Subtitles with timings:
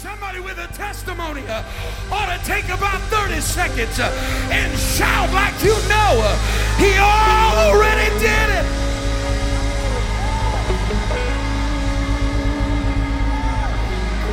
[0.00, 1.62] Somebody with a testimony uh,
[2.10, 4.10] ought to take about 30 seconds uh,
[4.50, 6.38] and shout like you know uh,
[6.78, 8.64] he already did it.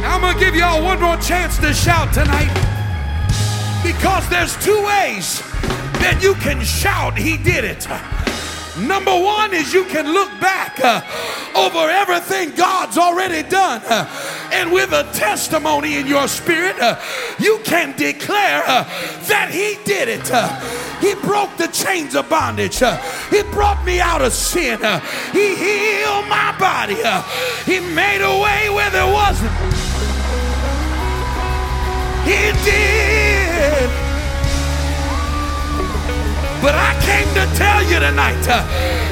[0.06, 2.54] I'm going to give y'all one more chance to shout tonight
[3.84, 5.42] because there's two ways
[6.00, 7.86] that you can shout he did it.
[8.80, 11.02] Number one is you can look back uh,
[11.58, 13.82] over everything God's already done.
[14.58, 17.00] Uh, and with a testimony in your spirit, uh,
[17.40, 18.84] you can declare uh,
[19.28, 20.32] that He did it.
[20.32, 20.48] Uh,
[21.00, 22.82] he broke the chains of bondage.
[22.82, 22.98] Uh,
[23.30, 24.80] he brought me out of sin.
[25.32, 26.96] he healed my body.
[27.66, 29.52] he made a way where there wasn't.
[32.26, 34.07] He did.
[36.62, 38.66] But I came to tell you tonight uh,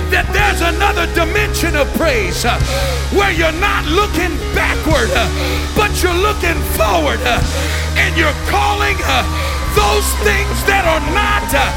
[0.10, 2.58] that there's another dimension of praise uh,
[3.14, 5.30] where you're not looking backward, uh,
[5.78, 7.38] but you're looking forward uh,
[8.02, 9.22] and you're calling uh,
[9.78, 11.70] those things that are not uh,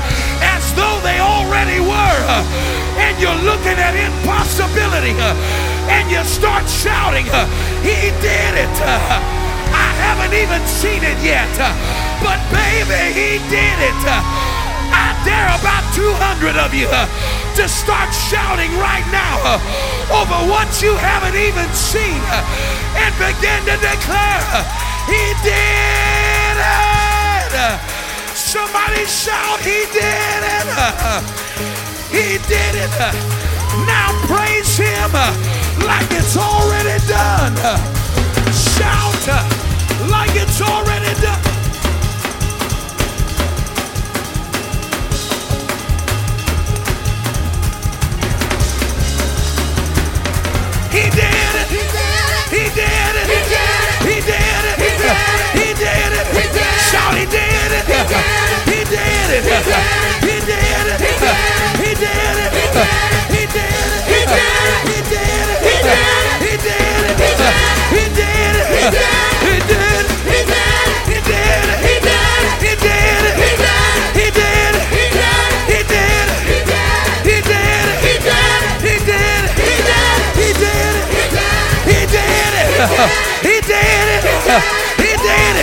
[0.57, 2.21] as though they already were.
[3.05, 5.13] and you're looking at impossibility
[5.93, 7.29] and you start shouting,
[7.85, 8.77] He did it.
[9.69, 11.53] I haven't even seen it yet,
[12.25, 14.58] but baby, He did it.
[15.25, 17.07] Dare about 200 of you uh,
[17.57, 22.43] to start shouting right now uh, over what you haven't even seen uh,
[23.03, 24.63] and begin to declare, uh,
[25.11, 27.51] He did it.
[27.55, 27.79] Uh,
[28.35, 30.67] somebody shout, He did it.
[30.77, 31.23] Uh,
[32.11, 32.91] he did it.
[33.85, 35.13] Now praise Him
[35.85, 37.55] like it's already done.
[38.53, 39.19] Shout
[40.09, 41.58] like it's already done.
[50.91, 51.38] He did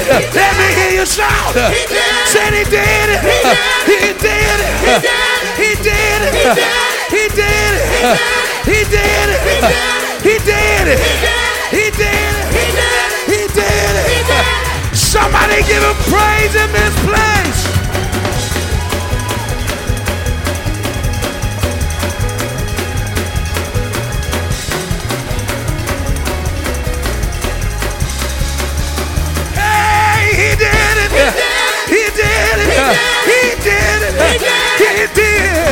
[0.05, 0.33] did it.
[0.37, 1.57] Let me hear you shout.
[1.73, 2.27] He did.
[2.29, 3.21] Said he did it.
[3.89, 4.73] He did it.
[5.57, 6.33] He did it.
[7.09, 7.89] He did it.
[8.65, 9.41] He did it.
[10.21, 10.99] He did it.
[11.73, 12.45] He did it.
[13.25, 14.95] He did it.
[14.95, 17.64] Somebody give him praise in this place.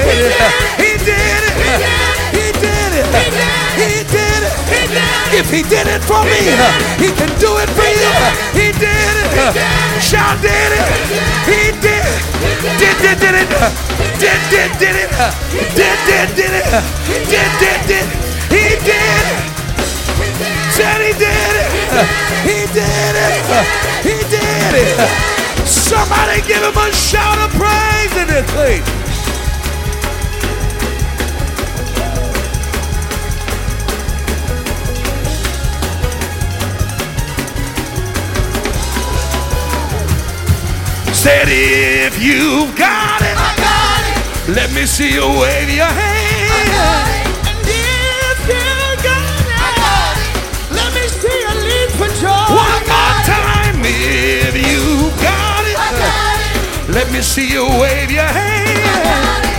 [0.01, 0.53] Did it.
[0.81, 1.55] He did it.
[2.33, 3.07] He did it.
[3.77, 4.55] He did it.
[5.33, 6.41] If he did it for me,
[7.01, 8.11] he can do it for you.
[8.53, 9.57] He did it.
[10.01, 10.87] Shout did it.
[11.49, 12.05] He did.
[12.77, 13.49] Did did did it.
[14.21, 15.11] Did did did it.
[15.73, 16.69] Did did did it.
[17.27, 18.07] Did did did.
[18.53, 19.25] He did.
[20.69, 21.69] Said he did it.
[22.45, 23.33] He did it.
[24.05, 25.09] He did it.
[25.65, 29.02] Somebody give him a shout of praise in this place.
[41.23, 44.55] Said, if you've got it, I got it.
[44.57, 46.51] Let me see you wave your hand.
[46.51, 47.27] I got it.
[47.47, 48.67] And if you
[49.07, 50.31] got it, I got it.
[50.75, 52.43] Let me see you leap for joy.
[52.51, 54.83] One more time, if you
[55.23, 56.93] got it, I got it.
[56.93, 59.52] Let me see you wave your hand.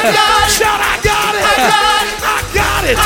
[0.00, 0.56] I got it.
[0.56, 1.44] Shout, I got it.
[1.44, 2.16] I got it.
[2.24, 2.96] I got it.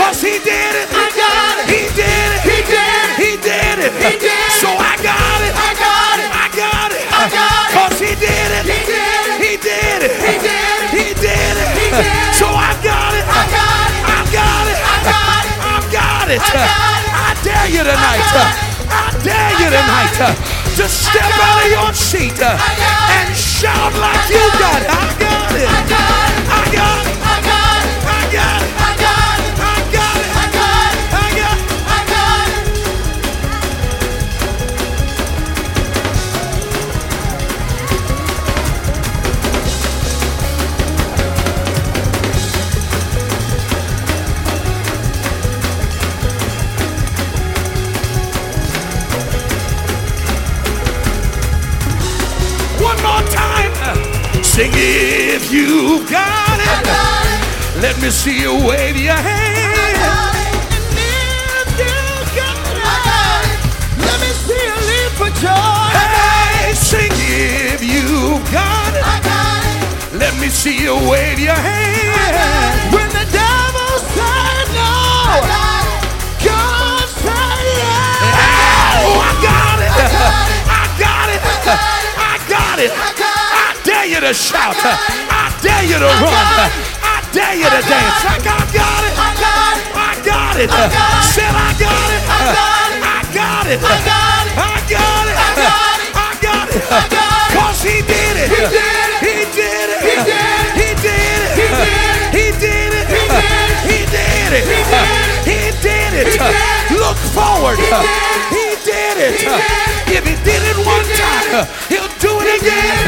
[0.00, 0.88] Cause he did it.
[0.88, 1.68] I got it.
[1.68, 2.40] He did it.
[2.48, 3.12] He did it.
[3.20, 3.92] He did it.
[4.00, 4.56] He did it.
[4.56, 5.52] So I got it.
[5.52, 6.30] I got it.
[6.32, 7.04] I got it.
[7.12, 7.72] I got it.
[7.76, 8.64] Cause he did it.
[8.64, 9.36] He did it.
[9.36, 10.16] He did it.
[10.16, 10.88] He did it.
[10.96, 11.68] He did it.
[11.76, 12.32] He did it.
[12.32, 13.24] So I got it.
[13.28, 14.00] I got it.
[14.00, 14.78] I got it.
[14.80, 15.60] I got it.
[15.60, 16.40] I got it.
[16.40, 18.24] I dare you tonight.
[18.88, 20.16] I dare you tonight
[20.80, 23.28] to step out of your seat and
[23.60, 24.88] shout like you got it.
[24.88, 25.68] I got it.
[25.68, 26.48] I got it.
[26.48, 27.18] I got it.
[27.20, 28.00] I got it.
[28.00, 28.72] I got it.
[28.72, 28.89] I got it.
[54.60, 56.84] Sing if you've got it.
[56.84, 57.80] got it.
[57.80, 59.72] Let me see you wave your hand.
[59.72, 60.60] I got it.
[62.84, 63.60] I got it.
[64.04, 65.88] Let me see you leap for joy.
[65.96, 69.00] Hey, sing if you've got it.
[69.00, 70.20] Got it.
[70.20, 72.92] Let me see you wave your hand.
[72.92, 75.40] When the devil said no,
[76.44, 78.28] God said yes.
[79.08, 79.88] Oh, I got it.
[79.88, 80.12] it.
[80.68, 81.40] I got it.
[81.40, 82.12] I got it.
[82.20, 83.29] I got I dare
[84.10, 84.74] dare you to shout.
[84.74, 86.46] I dare you to run.
[86.98, 88.26] I dare you to dance.
[88.26, 89.14] I got it.
[89.14, 89.90] I got it.
[89.94, 90.70] I got it.
[91.30, 92.22] Said I got it.
[92.26, 93.02] I got it.
[93.06, 93.78] I got it.
[93.78, 95.36] I got it.
[95.38, 95.94] I got it.
[96.10, 96.82] I got it.
[97.54, 98.50] Cause he did it.
[99.22, 100.02] He did it.
[100.02, 100.58] He did it.
[100.74, 101.70] He did it.
[102.34, 103.06] He did it.
[103.06, 103.86] He did it.
[103.86, 104.66] He did it.
[105.46, 106.34] He did it.
[106.98, 107.78] Look forward.
[107.78, 109.38] He did it.
[110.10, 112.99] If he did it one time, he'll do it again.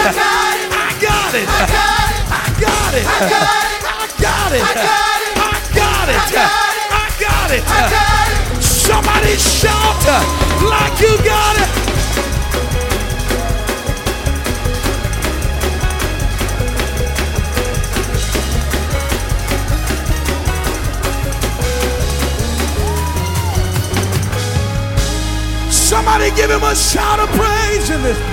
[0.00, 1.44] I got it.
[1.44, 3.04] I got it.
[3.04, 3.60] I got it.
[3.90, 4.62] I got it.
[4.62, 4.80] I
[5.76, 6.16] got it.
[6.16, 7.62] I got it.
[7.62, 8.62] I got it.
[8.62, 10.06] Somebody shout
[10.64, 11.68] like you got it.
[25.70, 28.29] Somebody give him a shout of praise in this.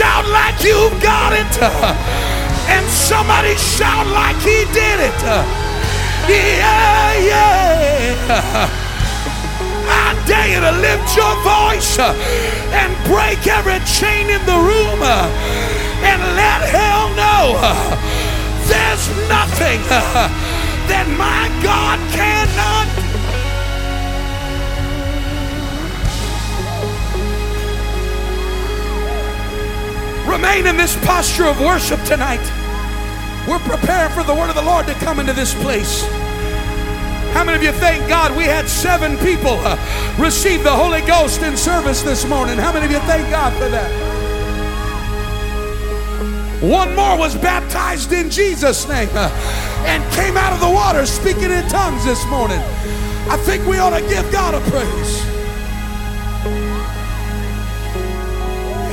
[0.00, 1.52] Shout like you've got it.
[2.72, 5.20] And somebody shout like he did it.
[6.28, 8.68] Yeah, yeah.
[9.88, 16.20] I dare you to lift your voice and break every chain in the room and
[16.38, 17.58] let hell know
[18.70, 19.80] there's nothing
[20.88, 22.99] that my God cannot
[30.30, 32.40] Remain in this posture of worship tonight.
[33.48, 36.06] We're preparing for the word of the Lord to come into this place.
[37.32, 39.76] How many of you thank God we had seven people uh,
[40.20, 42.58] receive the Holy Ghost in service this morning?
[42.58, 43.90] How many of you thank God for that?
[46.62, 49.30] One more was baptized in Jesus' name uh,
[49.86, 52.60] and came out of the water speaking in tongues this morning.
[53.28, 55.24] I think we ought to give God a praise.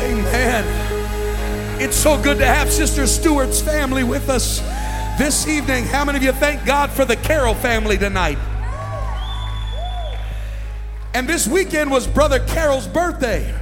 [0.01, 0.76] Amen.
[1.79, 4.61] It's so good to have Sister Stewart's family with us
[5.19, 5.83] this evening.
[5.83, 8.39] How many of you thank God for the Carroll family tonight?
[11.13, 13.53] And this weekend was Brother Carroll's birthday.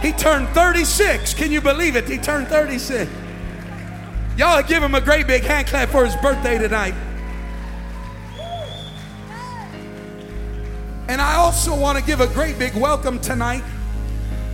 [0.00, 1.34] He turned 36.
[1.34, 2.08] Can you believe it?
[2.08, 3.10] He turned 36.
[4.38, 6.94] Y'all give him a great big hand clap for his birthday tonight.
[11.08, 13.64] And I also want to give a great big welcome tonight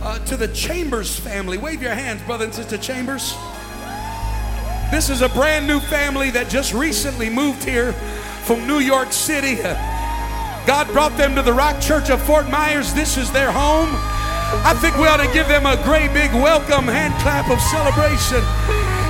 [0.05, 1.57] uh, to the Chambers family.
[1.57, 3.33] Wave your hands, brother and sister Chambers.
[4.91, 7.93] This is a brand new family that just recently moved here
[8.45, 9.55] from New York City.
[10.67, 12.93] God brought them to the Rock Church of Fort Myers.
[12.93, 13.89] This is their home.
[14.61, 18.45] I think we ought to give them a great big welcome hand clap of celebration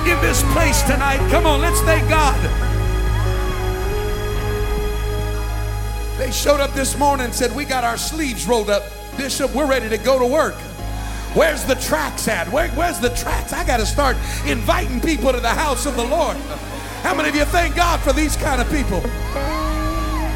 [0.08, 1.18] in this place tonight.
[1.30, 2.40] Come on, let's thank God.
[6.18, 8.82] They showed up this morning and said, We got our sleeves rolled up.
[9.18, 10.54] Bishop, we're ready to go to work.
[11.36, 12.48] Where's the tracks at?
[12.48, 13.52] Where, where's the tracks?
[13.52, 14.16] I got to start
[14.46, 16.34] inviting people to the house of the Lord.
[17.04, 19.04] How many of you thank God for these kind of people?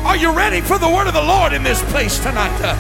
[0.05, 2.53] Are you ready for the word of the Lord in this place tonight?
[2.61, 2.77] Uh,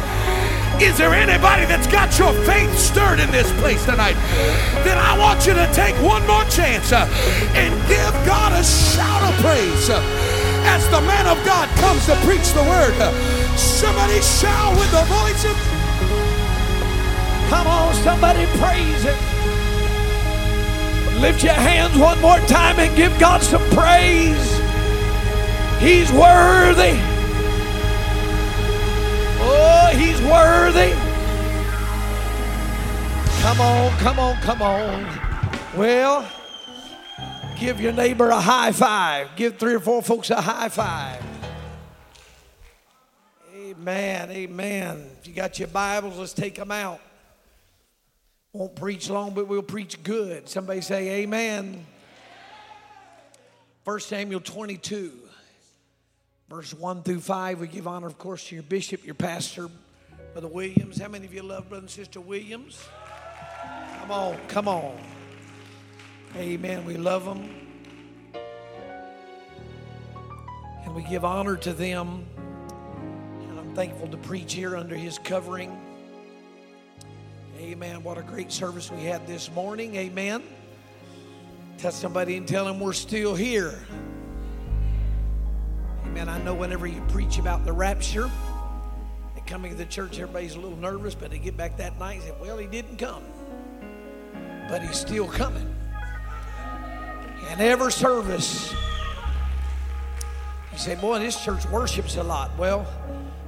[0.84, 4.20] is there anybody that's got your faith stirred in this place tonight?
[4.84, 7.08] Then I want you to take one more chance uh,
[7.56, 9.96] and give God a shout of praise uh,
[10.68, 12.92] as the man of God comes to preach the word.
[13.00, 13.16] Uh,
[13.56, 15.79] somebody shout with the voice of
[17.50, 19.18] Come on, somebody praise Him.
[21.20, 24.56] Lift your hands one more time and give God some praise.
[25.80, 26.96] He's worthy.
[29.42, 30.92] Oh, He's worthy.
[33.42, 35.04] Come on, come on, come on.
[35.76, 36.24] Well,
[37.58, 39.34] give your neighbor a high five.
[39.34, 41.20] Give three or four folks a high five.
[43.56, 45.10] Amen, amen.
[45.20, 47.00] If you got your Bibles, let's take them out.
[48.52, 50.48] Won't preach long, but we'll preach good.
[50.48, 51.86] Somebody say amen.
[53.84, 55.12] 1 Samuel 22,
[56.48, 57.60] verse 1 through 5.
[57.60, 59.68] We give honor, of course, to your bishop, your pastor,
[60.32, 61.00] Brother Williams.
[61.00, 62.82] How many of you love Brother and Sister Williams?
[64.00, 64.96] Come on, come on.
[66.36, 66.84] Amen.
[66.84, 67.48] We love them.
[70.84, 72.26] And we give honor to them.
[73.48, 75.80] And I'm thankful to preach here under his covering.
[77.60, 78.02] Amen.
[78.02, 79.94] What a great service we had this morning.
[79.94, 80.42] Amen.
[81.76, 83.78] Tell somebody and tell them we're still here.
[86.06, 86.30] Amen.
[86.30, 88.30] I know whenever you preach about the rapture,
[89.36, 92.14] and coming to the church, everybody's a little nervous, but they get back that night
[92.14, 93.24] and say, Well, he didn't come.
[94.70, 95.76] But he's still coming.
[97.50, 98.72] And every service,
[100.72, 102.56] you say, Boy, this church worships a lot.
[102.56, 102.86] Well,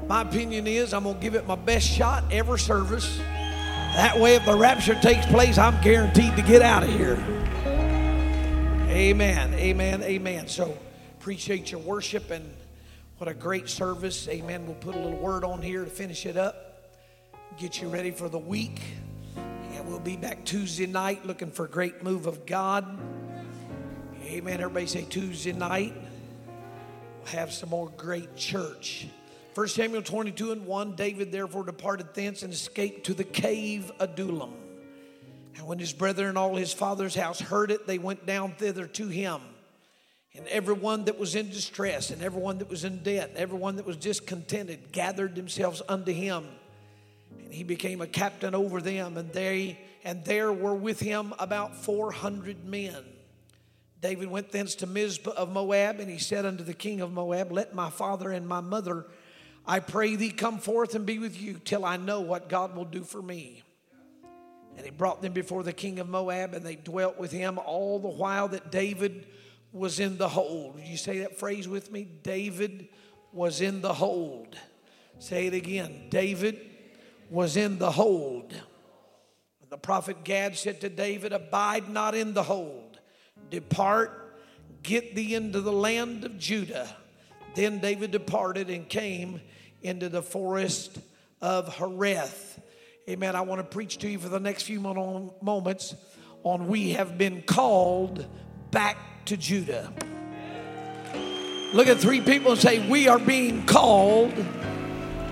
[0.07, 3.19] my opinion is I'm going to give it my best shot every service.
[3.95, 7.23] That way, if the rapture takes place, I'm guaranteed to get out of here.
[8.89, 10.49] Amen, amen, amen.
[10.49, 10.79] So,
[11.21, 12.55] appreciate your worship and
[13.19, 14.29] what a great service.
[14.29, 14.65] Amen.
[14.67, 16.91] We'll put a little word on here to finish it up,
[17.59, 18.81] get you ready for the week.
[19.37, 22.99] And we'll be back Tuesday night looking for a great move of God.
[24.25, 24.61] Amen.
[24.61, 25.93] Everybody say Tuesday night.
[27.19, 29.07] We'll have some more great church.
[29.55, 34.55] 1 Samuel 22 and 1 David therefore departed thence and escaped to the cave Adullam.
[35.57, 38.87] And when his brethren and all his father's house heard it, they went down thither
[38.87, 39.41] to him.
[40.35, 43.99] And everyone that was in distress, and everyone that was in debt, everyone that was
[43.99, 46.47] discontented gathered themselves unto him.
[47.45, 51.77] And he became a captain over them, and they and there were with him about
[51.77, 53.05] four hundred men.
[54.01, 57.53] David went thence to Mizpah of Moab, and he said unto the king of Moab,
[57.53, 59.07] Let my father and my mother,
[59.66, 62.85] I pray thee, come forth and be with you till I know what God will
[62.85, 63.62] do for me.
[64.76, 67.99] And he brought them before the king of Moab, and they dwelt with him all
[67.99, 69.26] the while that David
[69.71, 70.81] was in the hold.
[70.81, 72.07] You say that phrase with me?
[72.23, 72.88] David
[73.33, 74.57] was in the hold.
[75.19, 76.07] Say it again.
[76.11, 76.59] David
[77.31, 78.54] was in the hold.
[79.73, 83.00] The prophet Gad said to David, Abide not in the hold,
[83.49, 84.38] depart,
[84.83, 86.95] get thee into the land of Judah.
[87.55, 89.41] Then David departed and came
[89.83, 90.99] into the forest
[91.41, 92.59] of Hereth.
[93.09, 93.35] Amen.
[93.35, 95.95] I want to preach to you for the next few moments
[96.45, 98.27] on we have been called
[98.71, 99.93] back to Judah.
[101.73, 104.35] Look at three people and say, We are being called.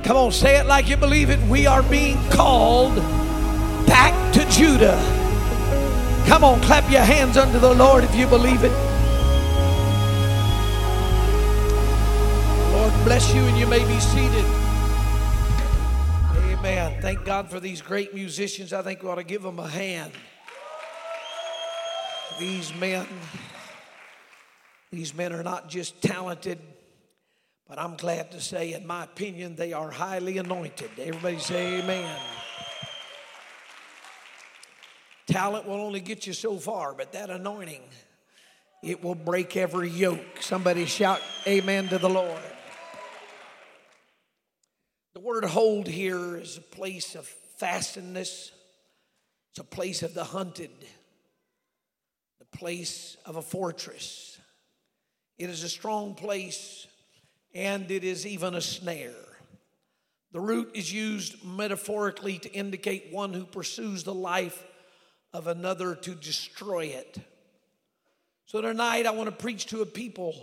[0.02, 1.38] Come on, say it like you believe it.
[1.48, 2.96] We are being called
[3.86, 4.98] back to Judah.
[6.26, 8.89] Come on, clap your hands unto the Lord if you believe it.
[13.04, 14.44] Bless you and you may be seated.
[16.52, 17.00] Amen.
[17.00, 18.72] Thank God for these great musicians.
[18.72, 20.12] I think we ought to give them a hand.
[22.38, 23.06] These men,
[24.92, 26.58] these men are not just talented,
[27.68, 30.90] but I'm glad to say, in my opinion, they are highly anointed.
[30.98, 32.16] Everybody say amen.
[35.26, 37.82] Talent will only get you so far, but that anointing,
[38.82, 40.40] it will break every yoke.
[40.40, 42.42] Somebody shout amen to the Lord.
[45.20, 47.26] The word hold here is a place of
[47.58, 48.52] fastness.
[49.50, 50.70] It's a place of the hunted,
[52.38, 54.40] the place of a fortress.
[55.36, 56.86] It is a strong place
[57.54, 59.12] and it is even a snare.
[60.32, 64.64] The root is used metaphorically to indicate one who pursues the life
[65.34, 67.18] of another to destroy it.
[68.46, 70.34] So tonight I want to preach to a people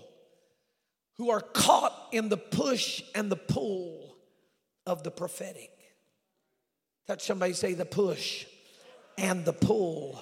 [1.15, 4.06] who are caught in the push and the pull
[4.87, 5.69] of the prophetic.
[7.05, 8.45] Touch somebody say the push
[9.17, 10.19] and the pull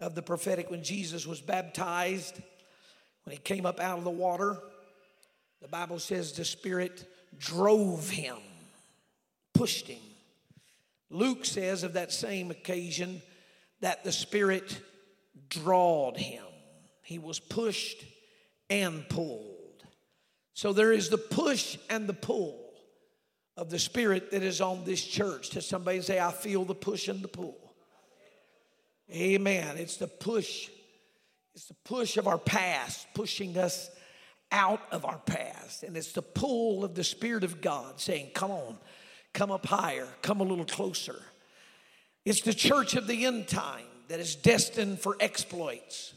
[0.00, 0.70] of the prophetic.
[0.70, 2.40] When Jesus was baptized,
[3.24, 4.56] when he came up out of the water,
[5.60, 7.06] the Bible says the Spirit
[7.38, 8.38] drove him,
[9.52, 10.00] pushed him.
[11.10, 13.20] Luke says of that same occasion
[13.80, 14.80] that the Spirit
[15.50, 16.44] drawed him.
[17.02, 18.02] He was pushed
[18.70, 19.84] and pulled.
[20.54, 22.67] So there is the push and the pull
[23.58, 25.50] of the Spirit that is on this church.
[25.50, 27.58] To somebody say, I feel the push and the pull.
[29.12, 29.76] Amen.
[29.76, 30.70] It's the push.
[31.54, 33.90] It's the push of our past, pushing us
[34.52, 35.82] out of our past.
[35.82, 38.78] And it's the pull of the Spirit of God saying, Come on,
[39.34, 41.20] come up higher, come a little closer.
[42.24, 46.14] It's the church of the end time that is destined for exploits.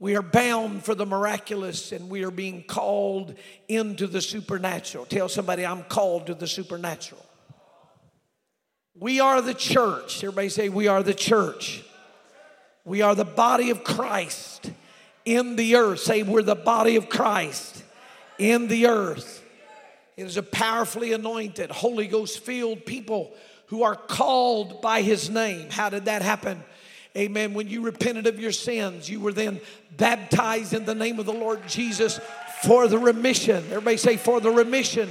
[0.00, 3.34] We are bound for the miraculous and we are being called
[3.66, 5.06] into the supernatural.
[5.06, 7.24] Tell somebody, I'm called to the supernatural.
[8.94, 10.22] We are the church.
[10.22, 11.84] Everybody say, We are the church.
[12.84, 14.70] We are the body of Christ
[15.24, 16.00] in the earth.
[16.00, 17.82] Say, We're the body of Christ
[18.38, 19.44] in the earth.
[20.16, 23.32] It is a powerfully anointed, Holy Ghost filled people
[23.66, 25.70] who are called by his name.
[25.70, 26.62] How did that happen?
[27.18, 27.52] Amen.
[27.52, 29.60] When you repented of your sins, you were then
[29.96, 32.20] baptized in the name of the Lord Jesus
[32.62, 33.64] for the remission.
[33.66, 35.10] Everybody say, for the remission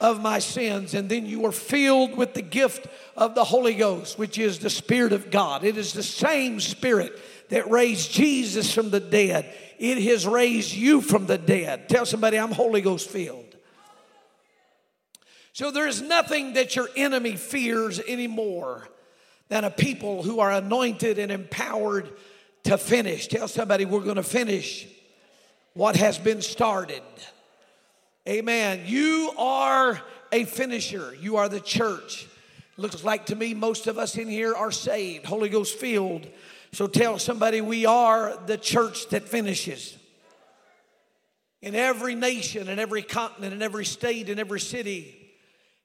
[0.00, 0.94] of my sins.
[0.94, 2.86] And then you were filled with the gift
[3.16, 5.64] of the Holy Ghost, which is the Spirit of God.
[5.64, 9.52] It is the same Spirit that raised Jesus from the dead.
[9.80, 11.88] It has raised you from the dead.
[11.88, 13.56] Tell somebody, I'm Holy Ghost filled.
[15.52, 18.88] So there is nothing that your enemy fears anymore
[19.50, 22.08] than a people who are anointed and empowered
[22.62, 23.26] to finish.
[23.26, 24.86] Tell somebody, we're going to finish
[25.74, 27.02] what has been started.
[28.28, 28.82] Amen.
[28.86, 30.00] You are
[30.32, 32.28] a finisher, you are the church.
[32.76, 36.26] Looks like to me most of us in here are saved, Holy Ghost filled.
[36.72, 39.98] So tell somebody we are the church that finishes.
[41.60, 45.32] In every nation, in every continent, in every state, in every city,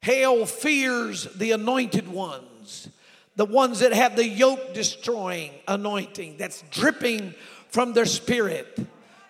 [0.03, 2.87] hell fears the anointed ones,
[3.35, 7.33] the ones that have the yoke destroying anointing that's dripping
[7.69, 8.79] from their spirit.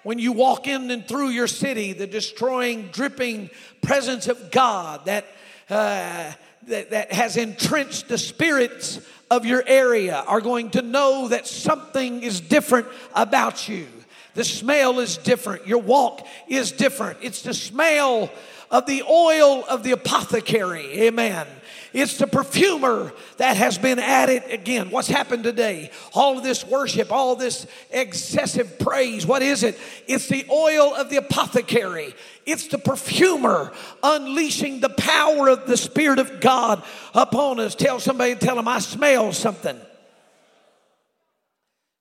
[0.04, 3.50] When you walk in and through your city, the destroying, dripping
[3.82, 5.26] presence of God that,
[5.70, 6.32] uh,
[6.68, 9.00] that, that has entrenched the spirits
[9.32, 13.88] of your area are going to know that something is different about you.
[14.36, 15.66] The smell is different.
[15.66, 17.20] Your walk is different.
[17.22, 18.30] It's the smell
[18.70, 21.02] of the oil of the apothecary.
[21.04, 21.48] Amen.
[21.96, 24.90] It's the perfumer that has been added again.
[24.90, 25.92] What's happened today?
[26.14, 29.25] All this worship, all this excessive praise.
[29.25, 29.80] What is it?
[30.06, 32.14] It's the oil of the apothecary.
[32.46, 33.72] It's the perfumer
[34.04, 36.84] unleashing the power of the Spirit of God
[37.14, 37.75] upon us.
[37.75, 39.80] Tell somebody, tell them, I smell something.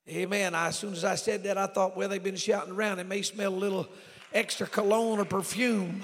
[0.09, 0.55] Amen.
[0.55, 2.99] I, as soon as I said that, I thought, well, they've been shouting around.
[2.99, 3.87] It may smell a little
[4.33, 6.01] extra cologne or perfume.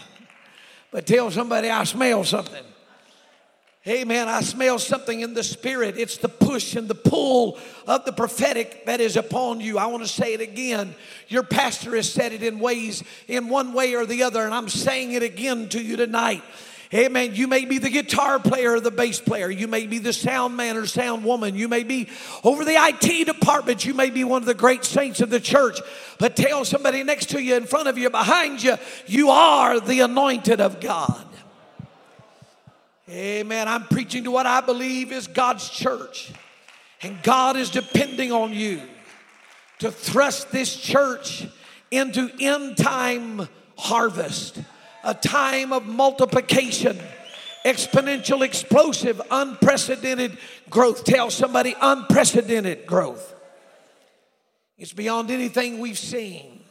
[0.92, 2.64] But tell somebody, I smell something.
[3.84, 5.98] Hey man, I smell something in the spirit.
[5.98, 9.80] It's the push and the pull of the prophetic that is upon you.
[9.80, 10.94] I want to say it again.
[11.30, 14.70] Your pastor has said it in ways, in one way or the other, and I'm
[14.70, 16.44] saying it again to you tonight.
[16.94, 17.34] Amen.
[17.34, 19.50] You may be the guitar player or the bass player.
[19.50, 21.56] You may be the sound man or sound woman.
[21.56, 22.08] You may be
[22.44, 23.84] over the IT department.
[23.84, 25.80] You may be one of the great saints of the church.
[26.20, 28.76] But tell somebody next to you, in front of you, behind you,
[29.08, 31.26] you are the anointed of God.
[33.12, 33.68] Amen.
[33.68, 36.32] I'm preaching to what I believe is God's church.
[37.02, 38.82] And God is depending on you
[39.80, 41.46] to thrust this church
[41.90, 44.60] into end time harvest,
[45.04, 46.98] a time of multiplication,
[47.66, 50.38] exponential, explosive, unprecedented
[50.70, 51.04] growth.
[51.04, 53.36] Tell somebody unprecedented growth.
[54.78, 56.64] It's beyond anything we've seen,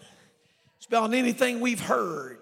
[0.79, 2.39] it's beyond anything we've heard.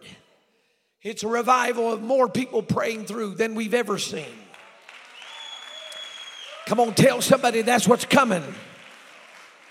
[1.02, 4.26] It's a revival of more people praying through than we've ever seen.
[6.66, 8.42] Come on, tell somebody that's what's coming.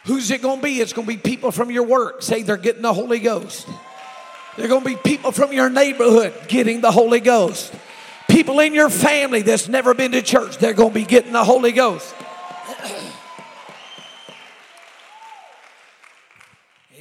[0.05, 0.79] Who's it to be?
[0.79, 2.21] It's to be people from your work.
[2.21, 3.67] Say they're getting the Holy Ghost.
[4.55, 7.73] They're to be people from your neighborhood getting the Holy Ghost.
[8.29, 11.73] People in your family that's never been to church, they're to be getting the Holy
[11.73, 12.15] Ghost.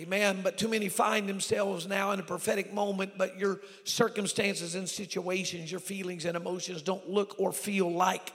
[0.07, 0.39] Amen.
[0.45, 5.69] But too many find themselves now in a prophetic moment, but your circumstances and situations,
[5.69, 8.33] your feelings and emotions don't look or feel like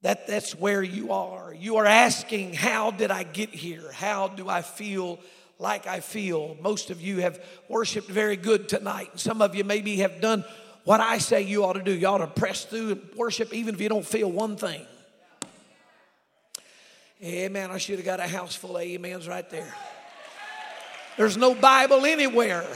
[0.00, 1.52] that that's where you are.
[1.52, 3.92] You are asking, How did I get here?
[3.92, 5.18] How do I feel
[5.58, 6.56] like I feel?
[6.62, 7.38] Most of you have
[7.68, 9.20] worshiped very good tonight.
[9.20, 10.42] Some of you maybe have done
[10.84, 11.92] what I say you ought to do.
[11.92, 14.86] You ought to press through and worship even if you don't feel one thing.
[17.22, 17.70] Amen.
[17.70, 19.74] I should have got a house full of amens right there.
[21.16, 22.66] There's no Bible anywhere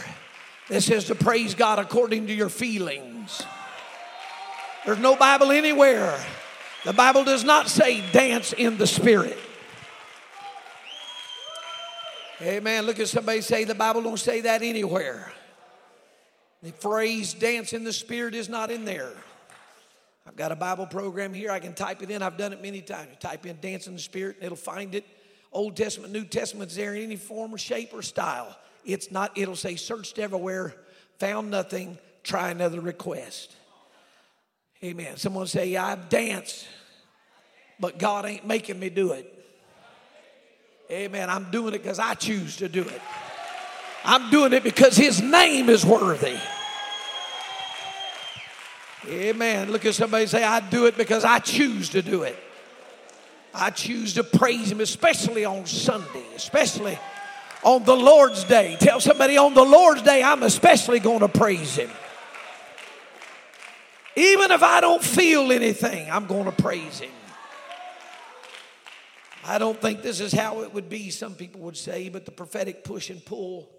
[0.69, 3.43] that says to praise God according to your feelings.
[4.87, 6.19] There's no Bible anywhere.
[6.85, 9.39] The Bible does not say dance in the Spirit.
[12.41, 12.87] Amen.
[12.87, 15.31] Look at somebody say the Bible don't say that anywhere.
[16.63, 19.13] The phrase dance in the Spirit is not in there.
[20.27, 21.51] I've got a Bible program here.
[21.51, 22.23] I can type it in.
[22.23, 23.11] I've done it many times.
[23.19, 25.05] Type in dance in the Spirit, and it'll find it.
[25.53, 28.57] Old Testament, New Testament, is there in any form or shape or style.
[28.85, 30.75] It's not, it'll say searched everywhere,
[31.19, 33.55] found nothing, try another request.
[34.83, 35.17] Amen.
[35.17, 36.67] Someone say, yeah, I've danced,
[37.79, 39.37] but God ain't making me do it.
[40.91, 41.29] Amen.
[41.29, 43.01] I'm doing it because I choose to do it.
[44.05, 46.37] I'm doing it because His name is worthy.
[49.09, 49.71] Amen.
[49.71, 52.39] Look at somebody say, I do it because I choose to do it.
[53.55, 56.99] I choose to praise Him, especially on Sunday, especially
[57.63, 58.77] on the Lord's Day.
[58.81, 61.91] Tell somebody on the Lord's Day, I'm especially going to praise Him.
[64.17, 67.11] Even if I don't feel anything, I'm going to praise Him.
[69.45, 72.31] I don't think this is how it would be, some people would say, but the
[72.31, 73.71] prophetic push and pull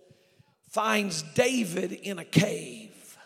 [0.69, 3.17] finds David in a cave.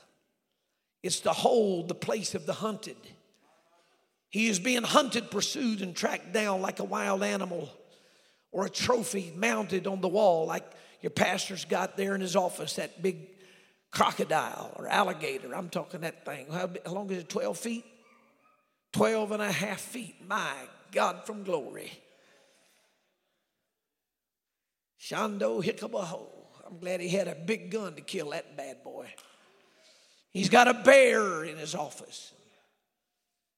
[1.01, 2.97] It's the hold, the place of the hunted.
[4.35, 7.69] He is being hunted, pursued, and tracked down like a wild animal
[8.51, 10.69] or a trophy mounted on the wall, like
[10.99, 13.29] your pastor's got there in his office, that big
[13.91, 15.55] crocodile or alligator.
[15.55, 16.47] I'm talking that thing.
[16.51, 17.29] How, long is it?
[17.29, 17.85] 12 feet?
[18.91, 20.15] 12 and a half feet.
[20.27, 20.51] My
[20.91, 21.93] God from glory.
[24.99, 26.27] Shondo Hickabaho.
[26.67, 29.07] I'm glad he had a big gun to kill that bad boy.
[30.33, 32.33] He's got a bear in his office.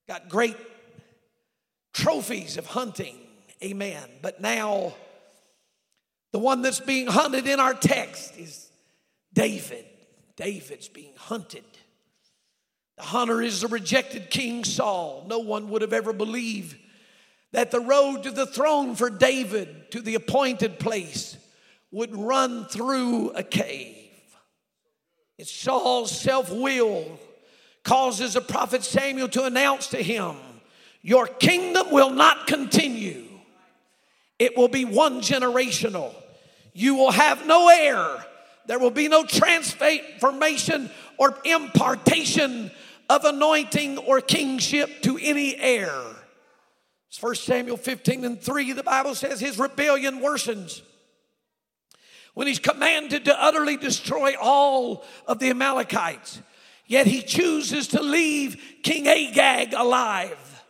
[0.08, 0.56] Got great
[1.94, 3.18] trophies of hunting.
[3.64, 4.04] Amen.
[4.22, 4.94] But now,
[6.32, 8.70] the one that's being hunted in our text is
[9.34, 9.86] David.
[10.36, 11.66] David's being hunted.
[12.98, 15.26] The hunter is the rejected King Saul.
[15.28, 16.76] No one would have ever believed
[17.52, 21.38] that the road to the throne for David, to the appointed place,
[21.92, 23.96] would run through a cave.
[25.38, 27.20] It's Saul's self will
[27.88, 30.36] causes the prophet Samuel to announce to him,
[31.02, 33.24] Your kingdom will not continue,
[34.38, 36.14] it will be one generational.
[36.74, 38.24] You will have no heir.
[38.68, 42.70] There will be no transformation or impartation
[43.10, 45.92] of anointing or kingship to any heir.
[47.10, 48.74] It's 1 Samuel 15 and 3.
[48.74, 50.82] The Bible says his rebellion worsens
[52.36, 56.42] when he's commanded to utterly destroy all of the Amalekites.
[56.88, 60.64] Yet he chooses to leave King Agag alive.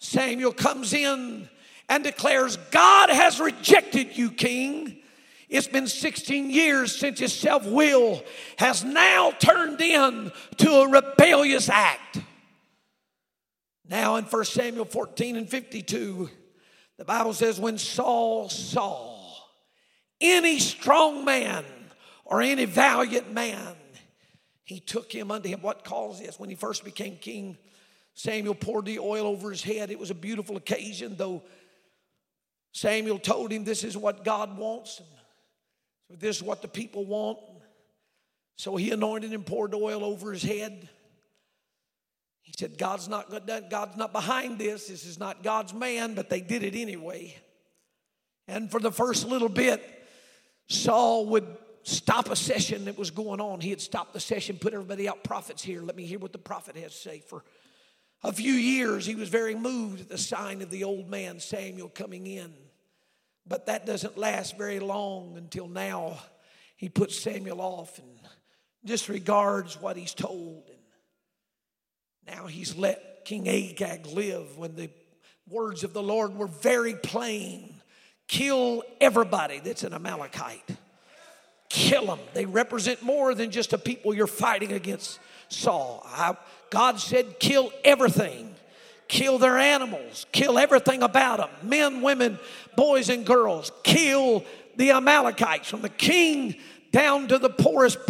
[0.00, 1.48] Samuel comes in
[1.88, 4.98] and declares, God has rejected you, king.
[5.48, 8.22] It's been 16 years since his self will
[8.58, 12.20] has now turned in to a rebellious act.
[13.88, 16.30] Now in 1 Samuel 14 and 52,
[16.96, 19.18] the Bible says, when Saul saw
[20.20, 21.64] any strong man
[22.24, 23.76] or any valiant man,
[24.64, 25.60] he took him unto him.
[25.60, 26.38] What caused this?
[26.38, 27.56] When he first became king,
[28.14, 29.90] Samuel poured the oil over his head.
[29.90, 31.42] It was a beautiful occasion, though
[32.72, 35.00] Samuel told him, This is what God wants.
[36.10, 37.38] And this is what the people want.
[38.56, 40.88] So he anointed and poured oil over his head.
[42.42, 43.30] He said, God's not,
[43.70, 44.88] God's not behind this.
[44.88, 47.36] This is not God's man, but they did it anyway.
[48.46, 49.82] And for the first little bit,
[50.68, 51.46] Saul would
[51.82, 53.60] stop a session that was going on.
[53.60, 55.82] He had stopped the session, put everybody out, prophets here.
[55.82, 57.18] Let me hear what the prophet has to say.
[57.20, 57.44] For
[58.22, 61.88] a few years, he was very moved at the sign of the old man Samuel
[61.88, 62.52] coming in.
[63.46, 66.18] But that doesn't last very long until now
[66.76, 68.08] he puts Samuel off and
[68.84, 70.68] disregards what he's told.
[70.68, 74.90] And now he's let King Agag live when the
[75.48, 77.74] words of the Lord were very plain
[78.28, 80.70] kill everybody that's an Amalekite.
[81.72, 82.18] Kill them.
[82.34, 86.02] They represent more than just a people you're fighting against Saul.
[86.04, 86.36] I,
[86.68, 88.54] God said, kill everything.
[89.08, 90.26] Kill their animals.
[90.32, 92.38] Kill everything about them men, women,
[92.76, 93.72] boys, and girls.
[93.84, 94.44] Kill
[94.76, 96.56] the Amalekites from the king
[96.90, 98.00] down to the poorest,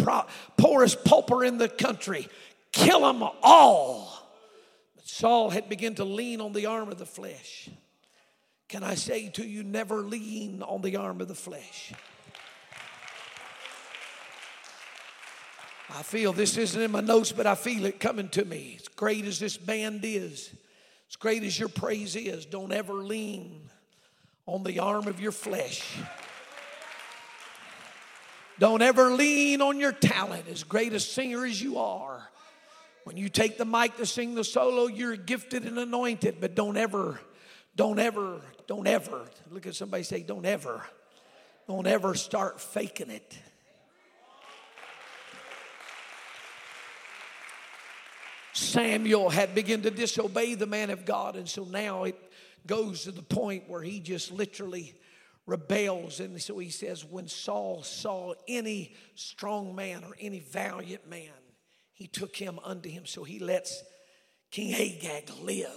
[0.57, 2.27] poorest pauper in the country.
[2.73, 4.27] Kill them all.
[4.97, 7.69] But Saul had begun to lean on the arm of the flesh.
[8.67, 11.93] Can I say to you, never lean on the arm of the flesh?
[15.95, 18.77] I feel this isn't in my notes, but I feel it coming to me.
[18.79, 20.49] As great as this band is,
[21.07, 23.69] as great as your praise is, don't ever lean
[24.47, 25.83] on the arm of your flesh.
[28.57, 32.27] Don't ever lean on your talent, as great a singer as you are.
[33.03, 36.77] When you take the mic to sing the solo, you're gifted and anointed, but don't
[36.77, 37.19] ever,
[37.75, 40.81] don't ever, don't ever, look at somebody say, don't ever,
[41.67, 43.37] don't ever start faking it.
[48.53, 52.15] Samuel had begun to disobey the man of God, and so now it
[52.65, 54.93] goes to the point where he just literally
[55.45, 56.19] rebels.
[56.19, 61.31] And so he says, when Saul saw any strong man or any valiant man,
[61.91, 63.05] he took him unto him.
[63.05, 63.83] So he lets
[64.51, 65.67] King Agag live.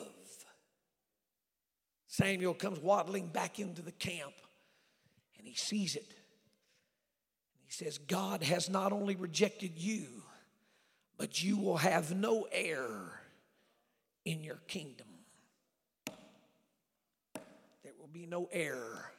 [2.07, 4.33] Samuel comes waddling back into the camp
[5.39, 6.15] and he sees it.
[7.67, 10.07] He says, God has not only rejected you,
[11.19, 12.89] but you will have no heir
[14.25, 15.07] in your kingdom.
[17.83, 19.13] There will be no heir.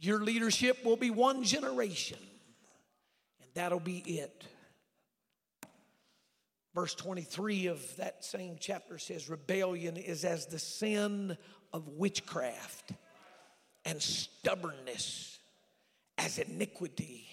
[0.00, 2.18] Your leadership will be one generation,
[3.40, 4.44] and that'll be it.
[6.74, 11.36] Verse 23 of that same chapter says, Rebellion is as the sin
[11.72, 12.92] of witchcraft.
[13.86, 15.38] and stubbornness
[16.16, 17.26] as iniquity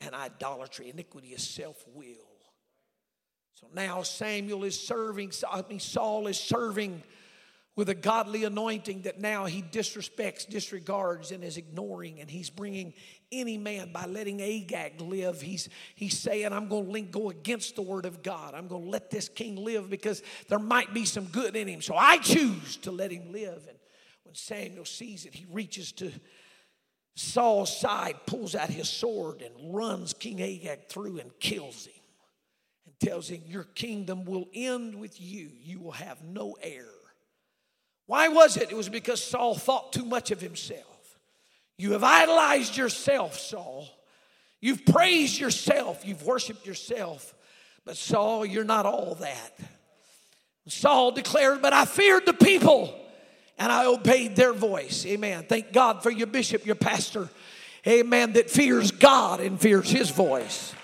[0.00, 0.90] and idolatry.
[0.90, 2.29] Iniquity is self will.
[3.60, 7.02] So now Samuel is serving, I mean, Saul is serving
[7.76, 12.20] with a godly anointing that now he disrespects, disregards, and is ignoring.
[12.20, 12.94] And he's bringing
[13.30, 15.40] any man by letting Agag live.
[15.40, 18.54] He's, he's saying, I'm going to go against the word of God.
[18.54, 21.80] I'm going to let this king live because there might be some good in him.
[21.80, 23.66] So I choose to let him live.
[23.68, 23.78] And
[24.24, 26.10] when Samuel sees it, he reaches to
[27.14, 31.99] Saul's side, pulls out his sword, and runs King Agag through and kills him.
[33.00, 35.50] Tells him, Your kingdom will end with you.
[35.62, 36.86] You will have no heir.
[38.06, 38.70] Why was it?
[38.70, 41.18] It was because Saul thought too much of himself.
[41.78, 43.88] You have idolized yourself, Saul.
[44.60, 46.04] You've praised yourself.
[46.04, 47.34] You've worshiped yourself.
[47.84, 49.58] But Saul, you're not all that.
[50.66, 52.94] Saul declared, But I feared the people
[53.58, 55.06] and I obeyed their voice.
[55.06, 55.44] Amen.
[55.48, 57.28] Thank God for your bishop, your pastor.
[57.86, 58.34] Amen.
[58.34, 60.74] That fears God and fears his voice.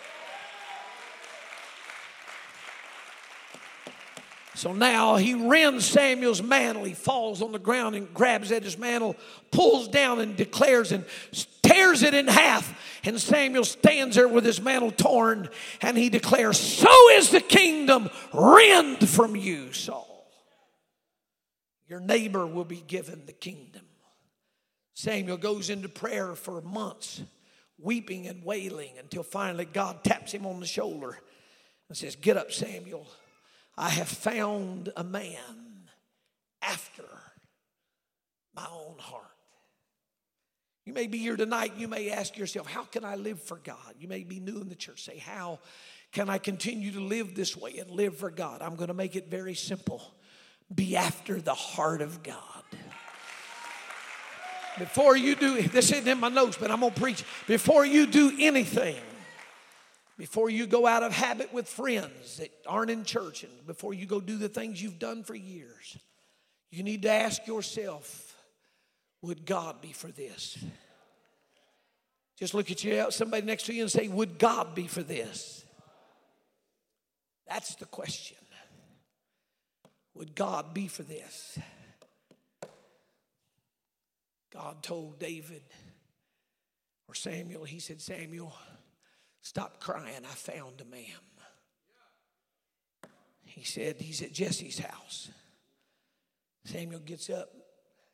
[4.56, 6.84] So now he rends Samuel's mantle.
[6.84, 9.14] He falls on the ground and grabs at his mantle,
[9.50, 11.04] pulls down and declares and
[11.62, 12.74] tears it in half.
[13.04, 15.50] And Samuel stands there with his mantle torn
[15.82, 20.26] and he declares, So is the kingdom rend from you, Saul.
[21.86, 23.84] Your neighbor will be given the kingdom.
[24.94, 27.20] Samuel goes into prayer for months,
[27.78, 31.18] weeping and wailing until finally God taps him on the shoulder
[31.90, 33.06] and says, Get up, Samuel.
[33.76, 35.88] I have found a man
[36.62, 37.04] after
[38.54, 39.24] my own heart.
[40.86, 43.94] You may be here tonight, you may ask yourself, How can I live for God?
[43.98, 45.02] You may be new in the church.
[45.04, 45.58] Say, How
[46.12, 48.62] can I continue to live this way and live for God?
[48.62, 50.14] I'm going to make it very simple
[50.74, 52.34] be after the heart of God.
[54.78, 57.24] Before you do, this isn't in my notes, but I'm going to preach.
[57.46, 58.96] Before you do anything,
[60.16, 64.07] before you go out of habit with friends that aren't in church, and before you
[64.07, 65.98] go do the things you've done for years,
[66.70, 68.37] you need to ask yourself,
[69.22, 70.59] would God be for this?
[72.38, 75.64] Just look at you, somebody next to you, and say, Would God be for this?
[77.48, 78.37] That's the question.
[80.14, 81.59] Would God be for this?
[84.52, 85.62] God told David
[87.09, 88.55] or Samuel, He said, Samuel,
[89.46, 90.24] Stop crying.
[90.24, 91.04] I found a man.
[93.44, 95.28] He said, He's at Jesse's house.
[96.64, 97.48] Samuel gets up,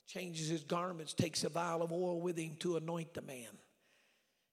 [0.07, 3.49] changes his garments, takes a vial of oil with him to anoint the man.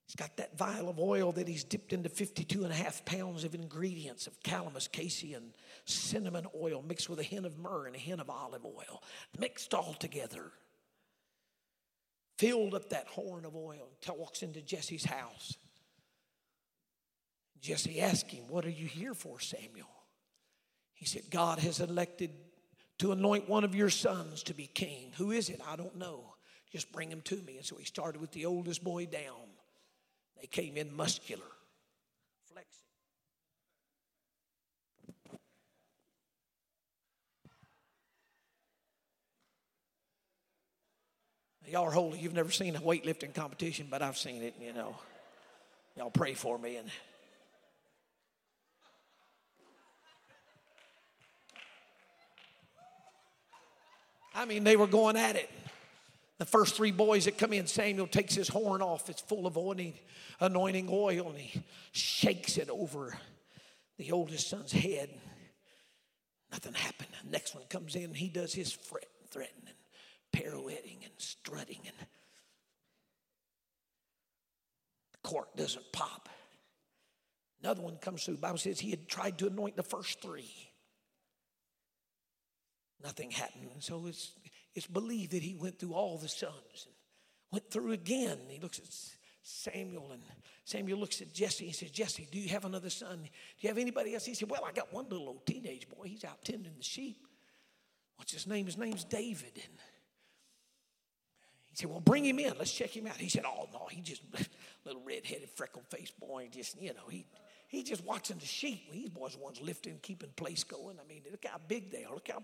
[0.08, 3.44] He's got that vial of oil that he's dipped into 52 and a half pounds
[3.44, 5.52] of ingredients of calamus, cassia, and
[5.84, 9.04] cinnamon oil mixed with a hint of myrrh and a hint of olive oil,
[9.38, 10.54] mixed all together.
[12.38, 15.58] Filled up that horn of oil, walks into Jesse's house.
[17.62, 19.88] Jesse asked him, What are you here for, Samuel?
[20.94, 22.32] He said, God has elected
[23.00, 25.12] to anoint one of your sons to be king.
[25.18, 25.62] Who is it?
[25.68, 26.34] I don't know.
[26.72, 27.58] Just bring him to me.
[27.58, 29.50] And so he started with the oldest boy down.
[30.40, 31.44] They came in muscular,
[32.52, 32.86] flexing.
[41.68, 42.20] Y'all are holy.
[42.20, 44.96] You've never seen a weightlifting competition, but I've seen it, you know.
[45.98, 46.90] Y'all pray for me and
[54.34, 55.50] I mean, they were going at it.
[56.38, 59.10] The first three boys that come in, Samuel takes his horn off.
[59.10, 59.58] It's full of
[60.40, 61.62] anointing oil, and he
[61.92, 63.18] shakes it over
[63.98, 65.10] the oldest son's head.
[66.52, 67.10] Nothing happened.
[67.26, 69.74] The next one comes in, he does his fret, threatening,
[70.32, 71.96] pirouetting, and strutting, and
[75.12, 76.30] the cork doesn't pop.
[77.62, 78.36] Another one comes through.
[78.36, 80.69] The Bible says he had tried to anoint the first three.
[83.04, 83.70] Nothing happened.
[83.74, 84.34] And so it's,
[84.76, 86.96] it's believed that he went through all the sons and
[87.52, 88.38] went through again.
[88.50, 88.86] He looks at
[89.42, 90.22] Samuel and
[90.66, 93.20] Samuel looks at Jesse and says, Jesse, do you have another son?
[93.24, 93.30] Do
[93.62, 94.26] you have anybody else?
[94.26, 96.08] He said, Well, I got one little old teenage boy.
[96.08, 97.26] He's out tending the sheep.
[98.18, 98.66] What's his name?
[98.66, 99.54] His name's David.
[99.56, 99.80] And
[101.70, 102.54] he said, Well, bring him in.
[102.60, 103.16] Let's check him out.
[103.16, 104.22] He said, Oh, no, he just
[104.86, 106.50] little red-headed, freckle-faced boy.
[106.52, 107.26] Just, you know, he
[107.70, 108.92] he just watching the sheep.
[108.92, 110.98] These boys are ones lifting, keeping place going.
[111.04, 112.14] I mean, look how big they are.
[112.14, 112.44] Look how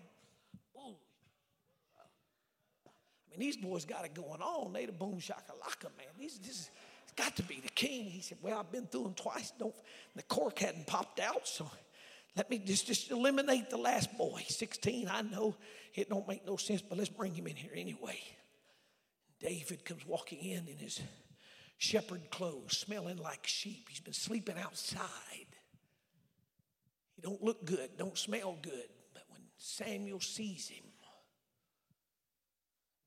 [3.27, 4.73] I mean, these boys got it going on.
[4.73, 6.07] They the boom shakalaka, man.
[6.19, 6.69] These, this
[7.03, 8.05] has got to be the king.
[8.05, 9.51] He said, Well, I've been through them twice.
[9.57, 9.75] Don't
[10.15, 11.69] the cork hadn't popped out, so
[12.35, 14.43] let me just, just eliminate the last boy.
[14.47, 15.55] 16, I know
[15.93, 18.19] it don't make no sense, but let's bring him in here anyway.
[19.39, 20.99] David comes walking in in his
[21.77, 23.87] shepherd clothes, smelling like sheep.
[23.89, 25.01] He's been sleeping outside.
[27.15, 28.89] He don't look good, don't smell good.
[29.13, 30.83] But when Samuel sees him,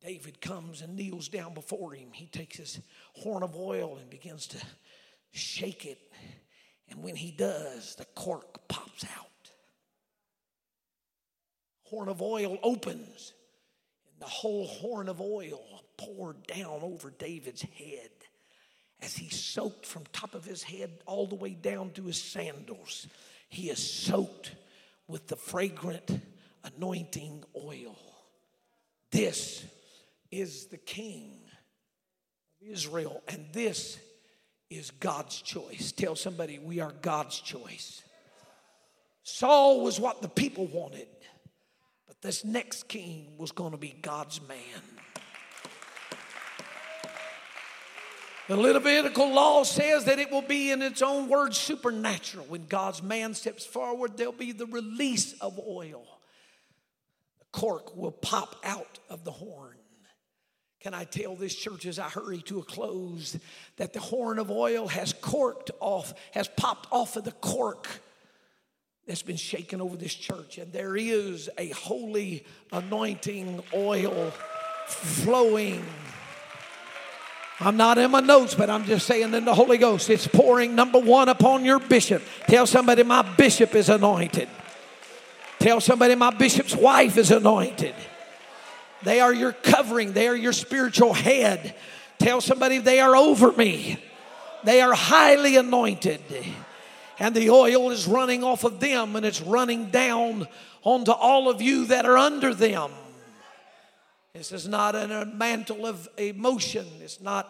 [0.05, 2.13] David comes and kneels down before him.
[2.13, 2.81] He takes his
[3.15, 4.59] horn of oil and begins to
[5.33, 5.99] shake it.
[6.89, 9.27] And when he does, the cork pops out.
[11.85, 13.33] Horn of oil opens,
[14.13, 15.61] and the whole horn of oil
[15.97, 18.11] poured down over David's head
[19.01, 23.07] as he soaked from top of his head all the way down to his sandals.
[23.49, 24.53] He is soaked
[25.07, 26.21] with the fragrant
[26.65, 27.97] anointing oil.
[29.11, 29.65] This
[30.31, 31.41] is the king
[32.61, 33.99] of Israel, and this
[34.71, 35.93] is God's choice.
[35.93, 38.03] Tell somebody, we are God's choice.
[39.23, 41.09] Saul was what the people wanted,
[42.07, 44.83] but this next king was going to be God's man.
[48.49, 52.47] The Levitical law says that it will be, in its own words, supernatural.
[52.47, 56.07] When God's man steps forward, there'll be the release of oil.
[57.39, 59.77] The cork will pop out of the horn.
[60.81, 63.37] Can I tell this church as I hurry to a close
[63.77, 67.89] that the horn of oil has corked off, has popped off of the cork
[69.07, 74.33] that's been shaken over this church, and there is a holy anointing oil
[74.87, 75.85] flowing
[77.61, 80.77] I'm not in my notes, but I'm just saying in the Holy Ghost, it's pouring
[80.77, 82.23] number one upon your bishop.
[82.47, 84.49] Tell somebody my bishop is anointed.
[85.59, 87.97] Tell somebody my bishop's wife is anointed.
[89.03, 91.75] They are your covering, they are your spiritual head.
[92.19, 94.03] Tell somebody they are over me.
[94.65, 96.21] They are highly anointed.
[97.21, 100.49] And the oil is running off of them and it's running down
[100.83, 102.91] onto all of you that are under them.
[104.33, 106.87] This is not a mantle of emotion.
[107.01, 107.49] It's not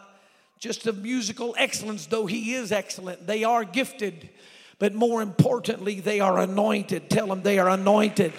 [0.59, 3.27] just of musical excellence, though he is excellent.
[3.27, 4.31] They are gifted,
[4.79, 7.11] but more importantly, they are anointed.
[7.11, 8.33] Tell them they are anointed.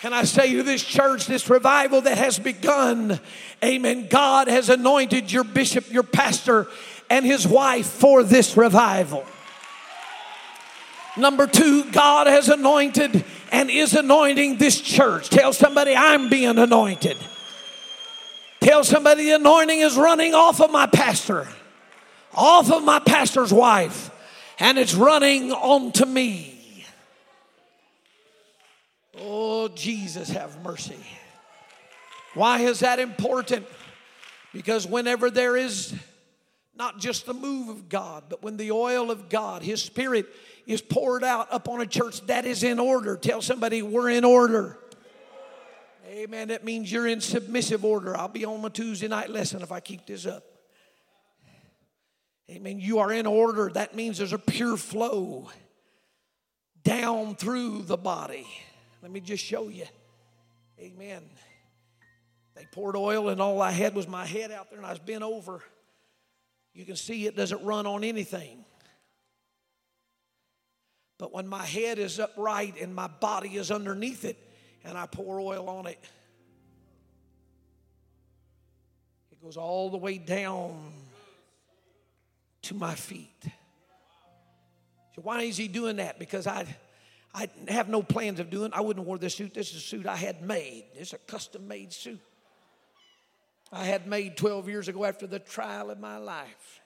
[0.00, 3.18] Can I say to this church, this revival that has begun,
[3.64, 4.06] amen.
[4.08, 6.68] God has anointed your bishop, your pastor,
[7.10, 9.24] and his wife for this revival.
[11.16, 15.30] Number two, God has anointed and is anointing this church.
[15.30, 17.16] Tell somebody, I'm being anointed.
[18.60, 21.48] Tell somebody, the anointing is running off of my pastor,
[22.32, 24.10] off of my pastor's wife,
[24.60, 26.57] and it's running onto me.
[29.20, 30.98] Oh, Jesus, have mercy.
[32.34, 33.66] Why is that important?
[34.52, 35.94] Because whenever there is
[36.76, 40.26] not just the move of God, but when the oil of God, His Spirit,
[40.66, 43.16] is poured out upon a church that is in order.
[43.16, 44.78] Tell somebody we're in order.
[46.06, 46.48] Amen.
[46.48, 48.16] That means you're in submissive order.
[48.16, 50.44] I'll be on my Tuesday night lesson if I keep this up.
[52.50, 52.80] Amen.
[52.80, 53.70] You are in order.
[53.74, 55.50] That means there's a pure flow
[56.82, 58.46] down through the body.
[59.02, 59.86] Let me just show you.
[60.78, 61.22] Amen.
[62.54, 64.98] They poured oil, and all I had was my head out there, and I was
[64.98, 65.62] bent over.
[66.74, 68.64] You can see it doesn't run on anything.
[71.18, 74.36] But when my head is upright and my body is underneath it,
[74.84, 75.98] and I pour oil on it,
[79.32, 80.92] it goes all the way down
[82.62, 83.42] to my feet.
[85.14, 86.18] So why is he doing that?
[86.20, 86.64] Because I,
[87.34, 88.70] I have no plans of doing.
[88.72, 89.54] I wouldn't wear this suit.
[89.54, 90.86] This is a suit I had made.
[90.94, 92.20] It's a custom made suit.
[93.70, 96.80] I had made 12 years ago after the trial of my life.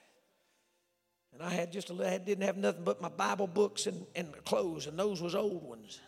[1.33, 4.33] And I had just a, I didn't have nothing but my Bible books and, and
[4.45, 6.01] clothes, and those was old ones.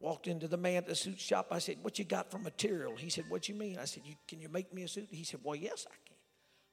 [0.00, 1.48] Walked into the man at the suit shop.
[1.50, 4.14] I said, "What you got for material?" He said, "What you mean?" I said, you,
[4.28, 6.16] "Can you make me a suit?" He said, "Well, yes, I can."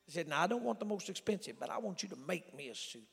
[0.08, 2.56] I said, "Now I don't want the most expensive, but I want you to make
[2.56, 3.08] me a suit."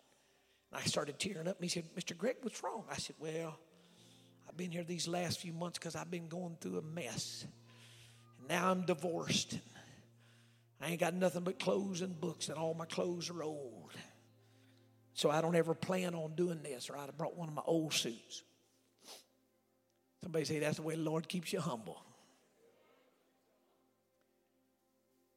[0.72, 1.56] And I started tearing up.
[1.56, 2.16] And he said, "Mr.
[2.16, 3.58] Greg, what's wrong?" I said, "Well,
[4.48, 7.46] I've been here these last few months because I've been going through a mess.
[8.38, 9.58] And now I'm divorced.
[10.80, 13.92] I ain't got nothing but clothes and books, and all my clothes are old."
[15.14, 17.62] So I don't ever plan on doing this, or I'd have brought one of my
[17.66, 18.42] old suits.
[20.22, 22.02] Somebody say that's the way the Lord keeps you humble.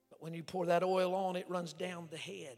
[0.09, 2.57] But when you pour that oil on, it runs down the head.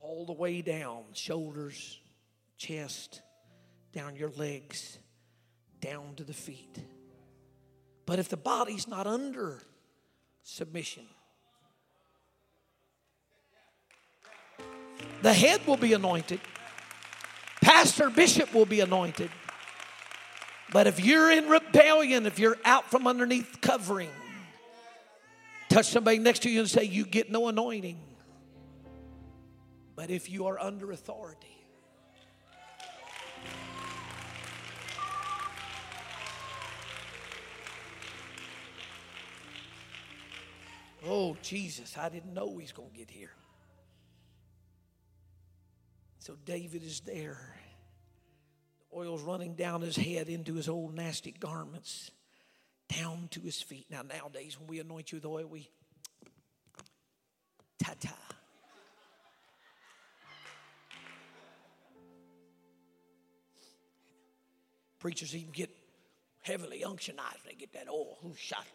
[0.00, 1.98] All the way down, shoulders,
[2.56, 3.22] chest,
[3.92, 4.98] down your legs,
[5.80, 6.78] down to the feet.
[8.04, 9.62] But if the body's not under
[10.42, 11.06] submission,
[15.22, 16.40] The head will be anointed.
[17.60, 19.30] Pastor, bishop will be anointed.
[20.72, 24.10] But if you're in rebellion, if you're out from underneath covering,
[25.68, 27.98] touch somebody next to you and say, You get no anointing.
[29.96, 31.56] But if you are under authority,
[41.08, 43.30] Oh, Jesus, I didn't know he's going to get here.
[46.18, 47.54] So David is there.
[48.90, 52.10] The oil's running down his head into his old nasty garments,
[52.88, 53.86] down to his feet.
[53.88, 55.70] Now, nowadays, when we anoint you with oil, we
[57.78, 58.35] ta ta.
[65.06, 65.70] Preachers even get
[66.42, 67.44] heavily unctionized.
[67.46, 68.18] They get that oil.
[68.22, 68.66] Who shot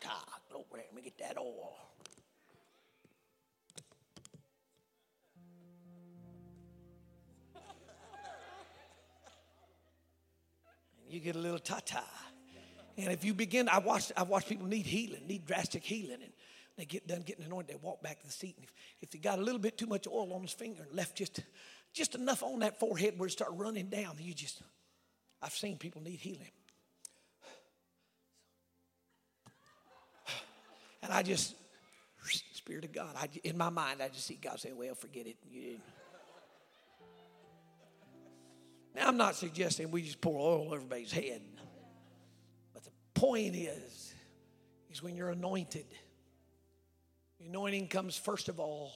[0.49, 1.75] Glory, let me get that oil.
[11.09, 12.01] you get a little ta-ta.
[12.97, 16.31] And if you begin, I watched, I watched people need healing, need drastic healing, and
[16.77, 18.55] they get done getting anointed, they walk back to the seat.
[18.55, 18.71] And if,
[19.01, 21.41] if they got a little bit too much oil on his finger and left just,
[21.91, 24.61] just enough on that forehead where it start running down, you just,
[25.41, 26.51] I've seen people need healing.
[31.03, 31.55] And I just,
[32.53, 35.37] Spirit of God, I, in my mind, I just see God say, well, forget it.
[35.49, 35.81] You didn't.
[38.93, 41.41] Now, I'm not suggesting we just pour oil over everybody's head.
[42.73, 44.13] But the point is,
[44.91, 45.85] is when you're anointed,
[47.39, 48.91] the anointing comes first of all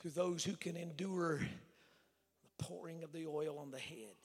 [0.00, 4.16] to those who can endure the pouring of the oil on the head.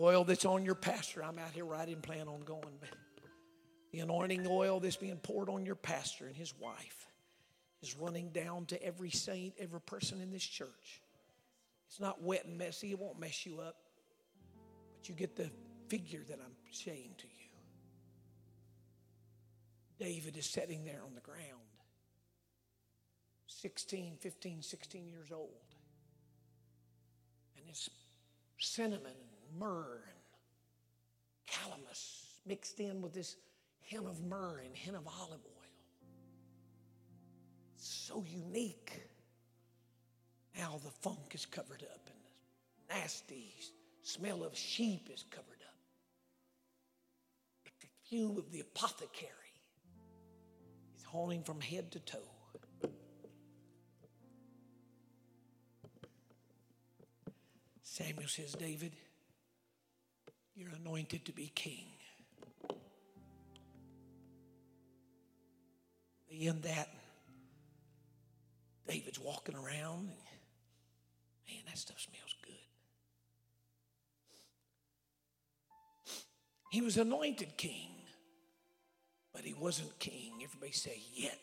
[0.00, 1.22] Oil that's on your pastor.
[1.22, 2.88] I'm out here where I didn't plan on going, but
[3.92, 7.06] the anointing oil that's being poured on your pastor and his wife
[7.82, 11.02] is running down to every saint, every person in this church.
[11.88, 13.76] It's not wet and messy, it won't mess you up.
[14.96, 15.50] But you get the
[15.88, 17.32] figure that I'm saying to you.
[19.98, 21.40] David is sitting there on the ground,
[23.48, 25.50] 16, 15, 16 years old.
[27.56, 27.90] And it's
[28.58, 29.12] cinnamon
[29.58, 30.18] myrrh and
[31.46, 33.36] calamus mixed in with this
[33.80, 35.60] hint of myrrh and hint of olive oil
[38.10, 39.00] so unique.
[40.56, 42.16] Now the funk is covered up and
[42.88, 43.54] the nasty
[44.02, 45.76] smell of sheep is covered up.
[47.64, 49.30] But the perfume of the apothecary
[50.96, 52.18] is haunting from head to toe.
[57.82, 58.96] Samuel says, David,
[60.60, 61.86] you're anointed to be king.
[66.30, 66.88] In that,
[68.86, 70.00] David's walking around.
[70.00, 70.08] And,
[71.48, 72.54] man, that stuff smells good.
[76.70, 77.90] He was anointed king,
[79.32, 80.40] but he wasn't king.
[80.44, 81.38] Everybody say, yet.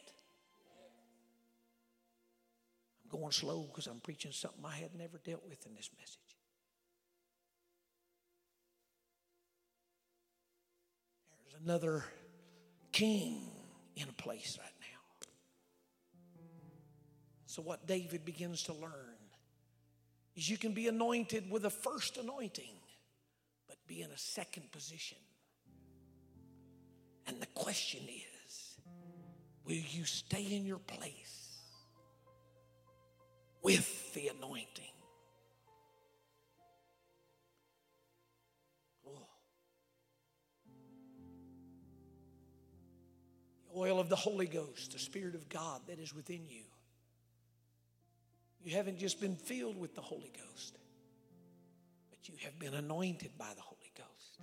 [3.04, 6.27] I'm going slow because I'm preaching something I had never dealt with in this message.
[11.64, 12.04] Another
[12.92, 13.42] king
[13.96, 15.28] in a place right now.
[17.46, 19.18] so, what David begins to learn
[20.36, 22.76] is you can be anointed with a first anointing,
[23.68, 25.18] but be in a second position.
[27.26, 28.78] And the question is
[29.66, 31.60] will you stay in your place
[33.62, 34.97] with the anointing?
[43.78, 46.64] Oil of the Holy Ghost, the Spirit of God that is within you
[48.68, 50.78] you haven't just been filled with the Holy Ghost,
[52.10, 54.42] but you have been anointed by the Holy Ghost.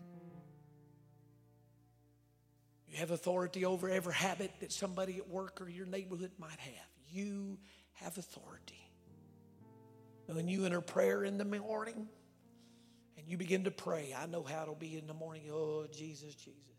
[2.88, 6.88] You have authority over every habit that somebody at work or your neighborhood might have.
[7.10, 7.58] You
[7.94, 8.88] have authority.
[10.24, 12.08] When you enter prayer in the morning
[13.18, 15.42] and you begin to pray, I know how it'll be in the morning.
[15.52, 16.73] Oh, Jesus, Jesus.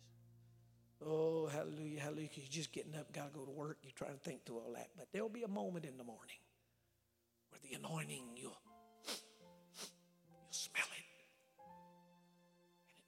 [1.04, 2.30] Oh, hallelujah, hallelujah.
[2.34, 3.78] You're just getting up, got to go to work.
[3.84, 4.90] You're trying to think through all that.
[4.98, 6.38] But there'll be a moment in the morning
[7.50, 8.58] where the anointing, you'll,
[9.08, 9.18] you'll
[10.52, 11.06] smell it.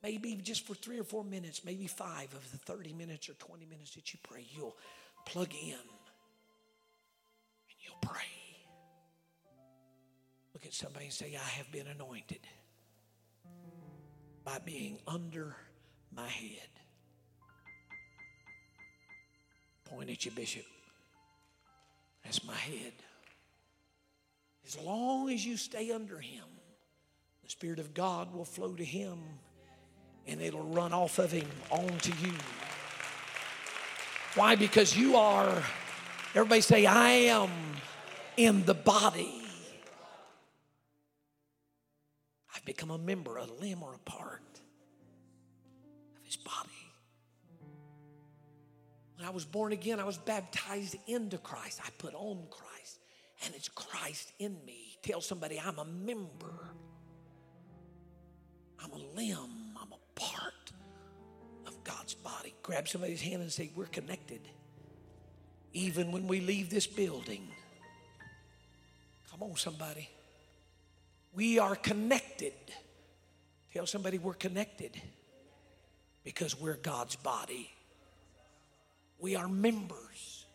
[0.04, 2.94] And it may be just for three or four minutes, maybe five of the 30
[2.94, 4.76] minutes or 20 minutes that you pray, you'll
[5.26, 5.80] plug in and
[7.80, 8.22] you'll pray.
[10.54, 12.40] Look at somebody and say, I have been anointed
[14.44, 15.56] by being under
[16.16, 16.70] my head.
[19.90, 20.66] Point at you, Bishop.
[22.24, 22.94] That's my head.
[24.66, 26.44] As long as you stay under him,
[27.44, 29.18] the Spirit of God will flow to him
[30.28, 32.34] and it'll run off of him onto you.
[34.36, 34.56] Why?
[34.56, 35.64] Because you are,
[36.36, 37.50] everybody say, I am
[38.36, 39.42] in the body.
[42.54, 44.42] I've become a member, a limb, or a part
[49.18, 51.82] When I was born again, I was baptized into Christ.
[51.84, 53.00] I put on Christ,
[53.44, 54.98] and it's Christ in me.
[55.02, 56.70] Tell somebody, I'm a member,
[58.84, 60.72] I'm a limb, I'm a part
[61.66, 62.54] of God's body.
[62.62, 64.42] Grab somebody's hand and say, We're connected.
[65.74, 67.48] Even when we leave this building.
[69.32, 70.10] Come on, somebody.
[71.34, 72.54] We are connected.
[73.74, 75.00] Tell somebody we're connected
[76.24, 77.72] because we're God's body.
[79.20, 80.46] We are members.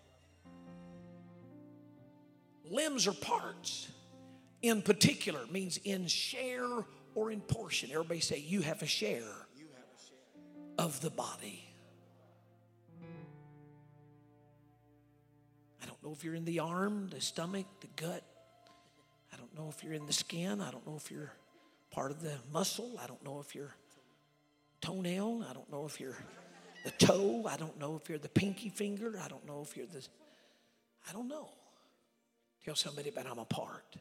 [2.71, 3.89] Limbs are parts.
[4.63, 7.91] In particular means in share or in portion.
[7.91, 9.47] Everybody say, You have a share
[10.79, 11.65] of the body.
[15.83, 18.23] I don't know if you're in the arm, the stomach, the gut.
[19.33, 20.61] I don't know if you're in the skin.
[20.61, 21.33] I don't know if you're
[21.91, 22.99] part of the muscle.
[23.03, 23.75] I don't know if you're
[24.81, 25.45] toenail.
[25.49, 26.17] I don't know if you're
[26.85, 27.47] the toe.
[27.49, 29.19] I don't know if you're the pinky finger.
[29.23, 30.07] I don't know if you're the.
[31.09, 31.49] I don't know.
[32.65, 33.97] Tell somebody, but I'm a part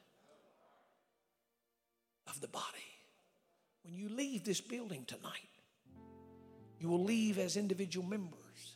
[2.28, 2.66] of the body.
[3.84, 5.50] When you leave this building tonight,
[6.80, 8.76] you will leave as individual members.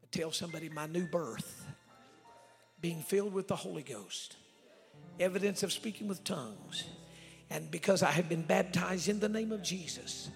[0.00, 1.66] But tell somebody, my new birth,
[2.80, 4.36] being filled with the Holy Ghost,
[5.20, 6.84] evidence of speaking with tongues,
[7.50, 10.30] and because I have been baptized in the name of Jesus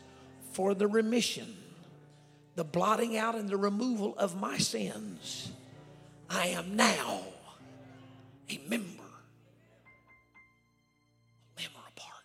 [0.52, 1.56] for the remission,
[2.56, 5.52] the blotting out, and the removal of my sins,
[6.28, 7.20] I am now
[8.50, 9.02] a member,
[11.58, 12.24] a limb or a part.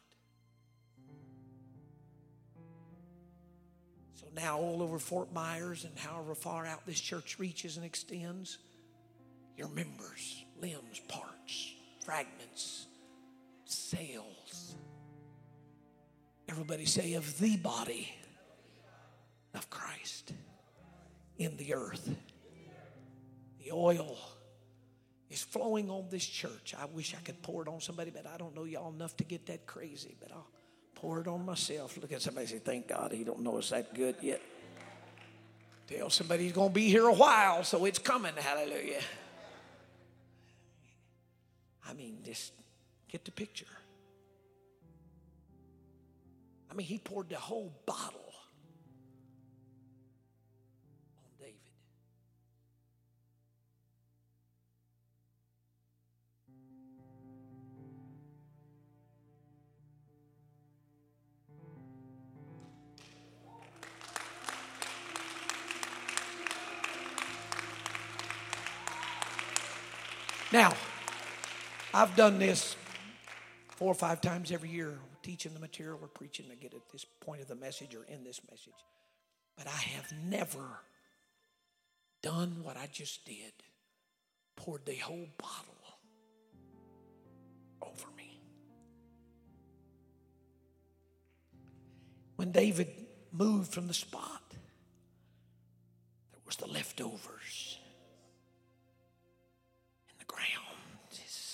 [4.16, 8.58] So now, all over Fort Myers and however far out this church reaches and extends,
[9.58, 11.74] your members, limbs, parts,
[12.06, 12.88] fragments,
[13.66, 14.76] cells.
[16.48, 18.14] Everybody say, of the body
[19.54, 20.34] of Christ
[21.38, 22.10] in the earth.
[23.64, 24.18] The oil
[25.30, 26.74] is flowing on this church.
[26.78, 29.24] I wish I could pour it on somebody, but I don't know y'all enough to
[29.24, 30.16] get that crazy.
[30.20, 30.48] But I'll
[30.96, 31.98] pour it on myself.
[31.98, 34.42] Look at somebody say, "Thank God he don't know it's that good yet."
[35.88, 38.34] Tell somebody he's to be here a while, so it's coming.
[38.36, 39.02] Hallelujah.
[41.86, 42.54] I mean, just
[43.10, 43.66] get the picture.
[46.70, 48.31] I mean, he poured the whole bottle
[70.52, 70.74] Now,
[71.94, 72.76] I've done this
[73.70, 77.06] four or five times every year, teaching the material or preaching to get at this
[77.06, 78.74] point of the message or in this message.
[79.58, 80.82] But I have never
[82.22, 83.54] done what I just did,
[84.58, 85.78] poured the whole bottle
[87.82, 88.42] over me.
[92.36, 92.90] When David
[93.32, 94.44] moved from the spot,
[96.32, 97.78] there was the leftovers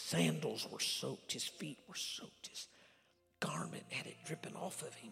[0.08, 2.68] sandals were soaked, his feet were soaked, his
[3.42, 5.12] garment had it dripping off of him.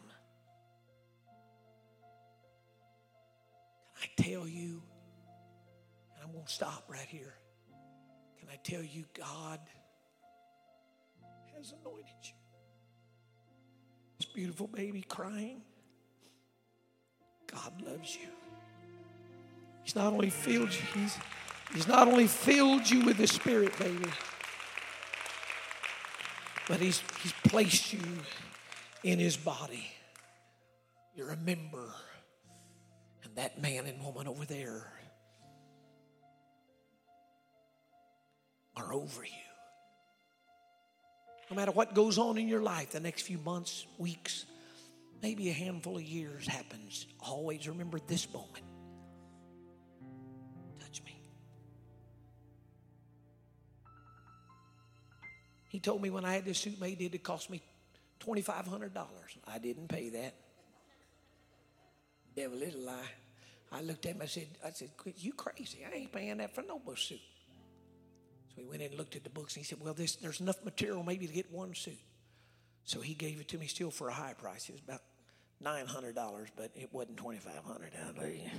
[3.99, 4.81] Can I tell you,
[6.13, 7.33] and I'm going to stop right here.
[8.39, 9.59] Can I tell you, God
[11.57, 12.33] has anointed you?
[14.17, 15.61] This beautiful baby crying.
[17.47, 18.29] God loves you.
[19.83, 21.17] He's not only filled you, he's,
[21.73, 24.09] he's not only filled you with the Spirit, baby,
[26.67, 28.01] but he's, he's placed you
[29.03, 29.85] in his body.
[31.15, 31.93] You're a member.
[33.23, 34.91] And that man and woman over there
[38.75, 39.31] are over you.
[41.49, 44.45] No matter what goes on in your life, the next few months, weeks,
[45.21, 48.63] maybe a handful of years happens, always remember this moment.
[55.75, 57.61] He told me when I had this suit made, it cost me
[58.21, 58.91] $2,500.
[59.45, 60.33] I didn't pay that.
[62.33, 63.11] Devil is a lie.
[63.73, 65.85] I looked at him, I said, I said, you crazy.
[65.85, 67.19] I ain't paying that for no bush suit.
[68.55, 70.39] So he went in and looked at the books and he said, Well, this, there's
[70.39, 71.99] enough material maybe to get one suit.
[72.85, 74.69] So he gave it to me still for a high price.
[74.69, 75.01] It was about
[75.61, 76.15] $900,
[76.55, 78.51] but it wasn't 2500 Hallelujah.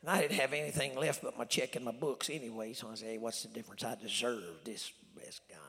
[0.00, 2.96] And I didn't have anything left but my check and my books anyway, so I
[2.96, 3.84] said, hey, what's the difference?
[3.84, 5.60] I deserve this, bless God.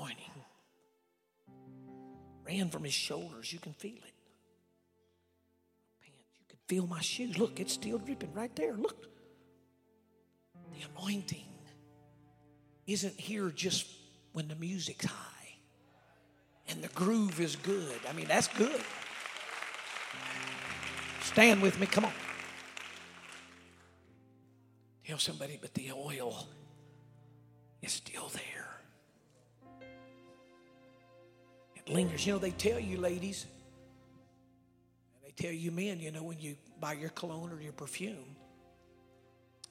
[0.00, 0.44] Anointing
[2.46, 3.52] ran from his shoulders.
[3.52, 4.14] You can feel it.
[6.00, 7.38] Pants, you can feel my shoes.
[7.38, 8.72] Look, it's still dripping right there.
[8.72, 9.08] Look.
[10.72, 11.44] The anointing
[12.86, 13.86] isn't here just
[14.32, 15.48] when the music's high
[16.68, 18.00] and the groove is good.
[18.08, 18.80] I mean, that's good.
[21.22, 22.12] Stand with me, come on.
[25.04, 26.48] Tell somebody, but the oil
[27.82, 28.69] is still there.
[31.90, 32.26] Lingers.
[32.26, 33.46] You know, they tell you, ladies,
[35.14, 38.36] and they tell you men, you know, when you buy your cologne or your perfume,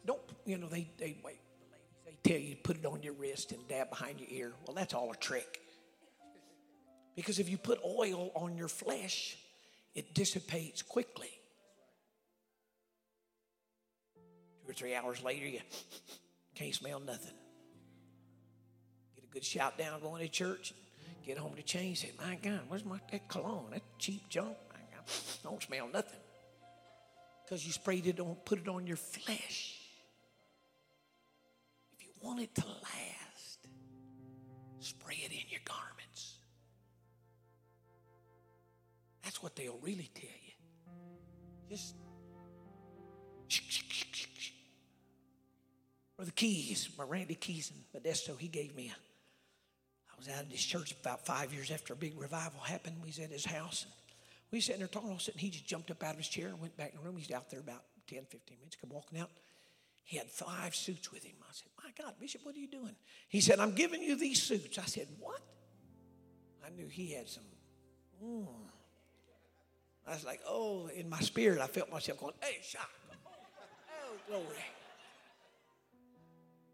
[0.06, 1.40] don't, you know, they, they wait
[2.06, 4.54] They tell you to put it on your wrist and dab behind your ear.
[4.66, 5.60] Well, that's all a trick.
[7.16, 9.38] Because if you put oil on your flesh,
[9.94, 11.32] it dissipates quickly.
[14.64, 15.60] Two or three hours later, you
[16.56, 17.34] can't smell nothing.
[19.16, 20.74] Get a good shout down going to church,
[21.26, 23.68] get home to change, say, My God, where's my that cologne?
[23.72, 24.56] That cheap junk.
[24.72, 25.06] My God,
[25.44, 26.20] don't smell nothing.
[27.44, 29.80] Because you sprayed it on, put it on your flesh
[31.94, 33.68] If you want it to last,
[34.80, 36.36] spray it in your garments.
[39.24, 40.54] That's what they'll really tell you.
[41.70, 41.96] Just
[46.20, 49.09] or the keys, my Randy Keys in Modesto, he gave me a.
[50.20, 52.98] Was out of this church about five years after a big revival happened.
[53.02, 53.84] We was at his house.
[53.84, 53.94] And
[54.52, 55.08] we were sitting there talking.
[55.08, 56.92] All of a sudden, he just jumped up out of his chair and went back
[56.92, 57.16] in the room.
[57.18, 58.76] He's out there about 10, 15 minutes.
[58.76, 59.30] Come walking out.
[60.04, 61.36] He had five suits with him.
[61.42, 62.96] I said, My God, Bishop, what are you doing?
[63.30, 64.78] He said, I'm giving you these suits.
[64.78, 65.40] I said, What?
[66.66, 67.44] I knew he had some.
[68.24, 68.48] Mm.
[70.08, 72.90] I was like, Oh, in my spirit, I felt myself going, Hey, shot.
[73.14, 74.46] Oh, glory.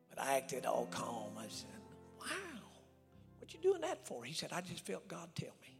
[0.09, 1.31] But I acted all calm.
[1.37, 1.67] I said,
[2.21, 2.64] Wow,
[3.45, 4.23] what you doing that for?
[4.23, 5.77] He said, I just felt God tell me.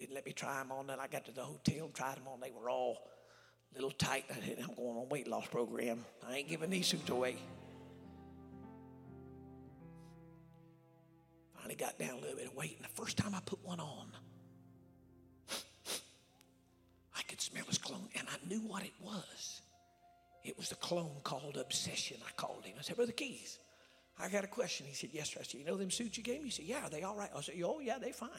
[0.00, 0.88] Didn't let me try them on.
[0.88, 2.40] Then I got to the hotel, tried them on.
[2.40, 2.98] They were all
[3.70, 4.24] a little tight.
[4.28, 6.04] I said, I'm going on weight loss program.
[6.28, 7.36] I ain't giving these suits away.
[11.54, 13.78] Finally got down a little bit of weight, and the first time I put one
[13.78, 14.10] on,
[17.16, 19.62] I could smell his cologne, and I knew what it was.
[20.42, 22.16] It was the cologne called Obsession.
[22.26, 22.74] I called him.
[22.78, 23.60] I said, Brother Keys,
[24.20, 24.86] I got a question.
[24.86, 25.40] He said, Yes, sir.
[25.56, 26.46] You know them suits you gave me?
[26.46, 27.30] He said, Yeah, are they all right?
[27.34, 28.30] I said, Oh, yeah, they fine.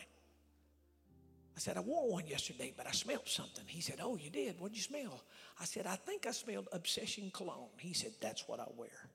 [1.56, 3.66] I said, I wore one yesterday, but I smelled something.
[3.68, 4.60] He said, Oh, you did?
[4.60, 5.24] What'd you smell?
[5.60, 7.70] I said, I think I smelled Obsession cologne.
[7.80, 9.10] He said, That's what I wear.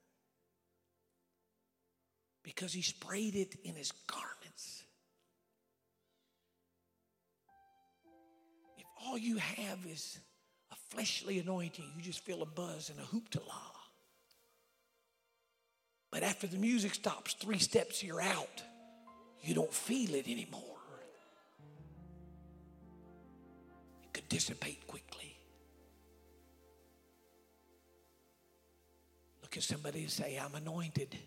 [2.42, 4.84] Because he sprayed it in his garments.
[8.78, 10.18] If all you have is
[10.70, 13.73] a fleshly anointing, you just feel a buzz and a hoop to la.
[16.14, 18.62] But after the music stops, three steps you're out,
[19.42, 20.78] you don't feel it anymore.
[24.04, 25.36] It could dissipate quickly.
[29.42, 31.18] Look at somebody and say, I'm anointed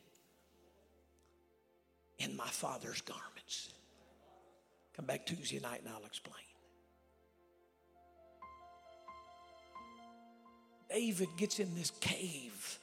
[2.20, 3.74] in my Father's garments.
[4.96, 6.36] Come back Tuesday night and I'll explain.
[10.90, 12.80] David gets in this cave,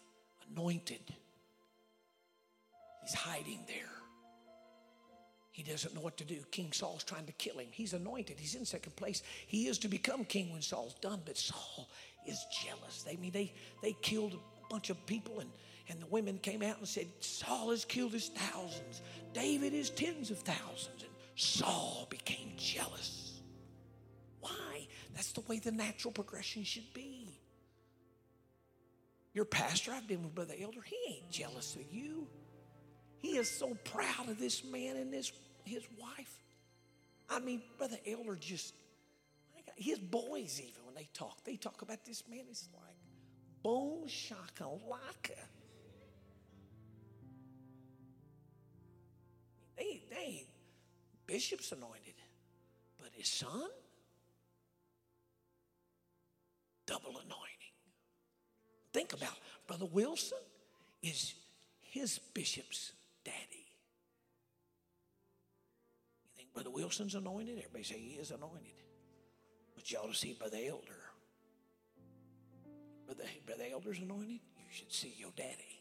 [0.54, 1.00] anointed.
[3.04, 3.90] He's hiding there.
[5.50, 6.38] He doesn't know what to do.
[6.50, 7.68] King Saul's trying to kill him.
[7.70, 8.40] He's anointed.
[8.40, 9.22] He's in second place.
[9.46, 11.88] He is to become king when Saul's done, but Saul
[12.26, 13.04] is jealous.
[13.04, 13.52] They I mean they
[13.82, 15.50] they killed a bunch of people and
[15.88, 19.02] and the women came out and said, Saul has killed his thousands.
[19.32, 21.02] David is tens of thousands.
[21.02, 23.40] And Saul became jealous.
[24.40, 24.86] Why?
[25.14, 27.38] That's the way the natural progression should be.
[29.34, 32.26] Your pastor, I've been with Brother Elder, he ain't jealous of you.
[33.24, 35.32] He is so proud of this man and this
[35.64, 36.42] his wife.
[37.30, 38.74] I mean, Brother Elder just,
[39.76, 42.98] his boys even, when they talk, they talk about this man, it's like
[43.62, 45.38] bone shakalaka.
[49.78, 50.44] They, they
[51.26, 52.16] bishop's anointed,
[52.98, 53.70] but his son,
[56.84, 57.72] double anointing.
[58.92, 60.36] Think about Brother Wilson
[61.02, 61.32] is
[61.80, 62.92] his bishop's
[63.24, 63.66] daddy.
[66.22, 67.58] You think Brother Wilson's anointed.
[67.58, 68.82] Everybody say he is anointed.
[69.74, 71.02] But you ought to see Brother Elder.
[73.06, 74.40] Brother, Brother Elder's anointed.
[74.56, 75.80] You should see your daddy.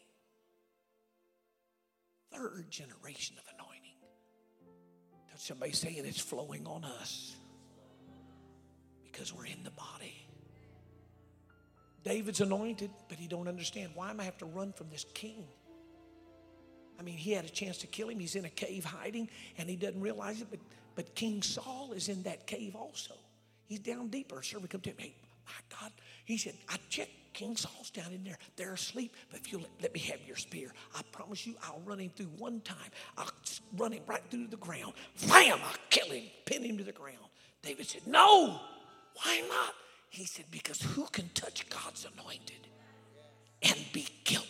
[2.32, 3.96] Third generation of anointing.
[5.30, 7.36] Touch somebody saying it's flowing on us
[9.02, 10.26] because we're in the body.
[12.04, 13.92] David's anointed, but he don't understand.
[13.94, 15.46] Why am I have to run from this king?
[16.98, 18.18] I mean, he had a chance to kill him.
[18.18, 19.28] He's in a cave hiding,
[19.58, 20.48] and he doesn't realize it.
[20.50, 20.60] But,
[20.94, 23.14] but King Saul is in that cave also.
[23.66, 24.42] He's down deeper.
[24.42, 24.96] Servant come to him.
[24.98, 25.14] Hey,
[25.46, 25.92] my God.
[26.24, 27.10] He said, I checked.
[27.34, 28.38] King Saul's down in there.
[28.54, 29.14] They're asleep.
[29.28, 32.10] But if you let, let me have your spear, I promise you I'll run him
[32.14, 32.76] through one time.
[33.18, 33.28] I'll
[33.76, 34.92] run him right through the ground.
[35.28, 35.58] Bam!
[35.60, 37.18] I'll kill him, pin him to the ground.
[37.60, 38.60] David said, No.
[39.22, 39.74] Why not?
[40.10, 42.68] He said, Because who can touch God's anointed
[43.62, 44.43] and be guiltless?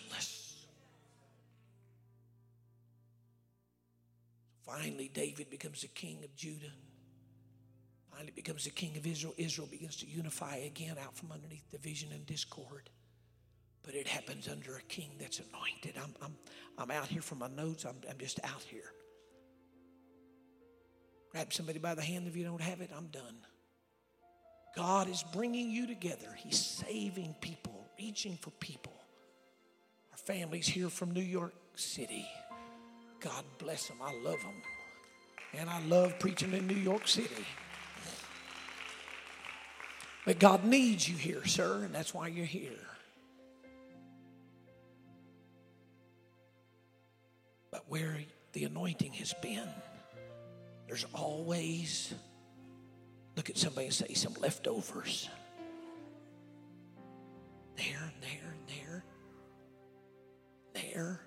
[4.74, 6.72] Finally, David becomes the king of Judah.
[8.10, 9.32] Finally, becomes the king of Israel.
[9.36, 12.90] Israel begins to unify again out from underneath division and discord.
[13.84, 15.94] But it happens under a king that's anointed.
[16.02, 16.34] I'm, I'm,
[16.76, 18.92] I'm out here from my notes, I'm, I'm just out here.
[21.30, 23.36] Grab somebody by the hand if you don't have it, I'm done.
[24.74, 26.36] God is bringing you together.
[26.36, 28.94] He's saving people, reaching for people.
[30.10, 32.26] Our family's here from New York City.
[33.24, 33.96] God bless them.
[34.02, 34.62] I love them.
[35.54, 37.46] And I love preaching in New York City.
[40.26, 42.70] But God needs you here, sir, and that's why you're here.
[47.70, 48.18] But where
[48.52, 49.68] the anointing has been,
[50.86, 52.14] there's always
[53.36, 55.28] Look at somebody and say some leftovers.
[57.76, 59.04] There, there, there,
[60.74, 61.20] there,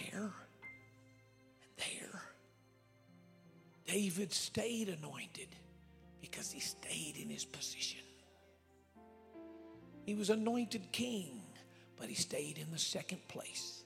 [0.00, 0.32] there, and
[1.78, 2.22] there.
[3.86, 5.48] David stayed anointed
[6.20, 8.00] because he stayed in his position.
[10.04, 11.42] He was anointed king,
[11.98, 13.84] but he stayed in the second place.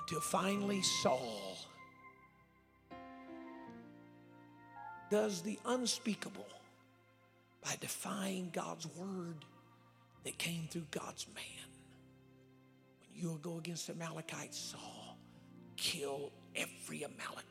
[0.00, 1.56] Until finally Saul
[5.10, 6.46] does the unspeakable
[7.62, 9.44] by defying God's word
[10.24, 11.71] that came through God's man.
[13.12, 15.18] When you go against the Amalekites, Saul,
[15.76, 17.48] kill every Amalekite.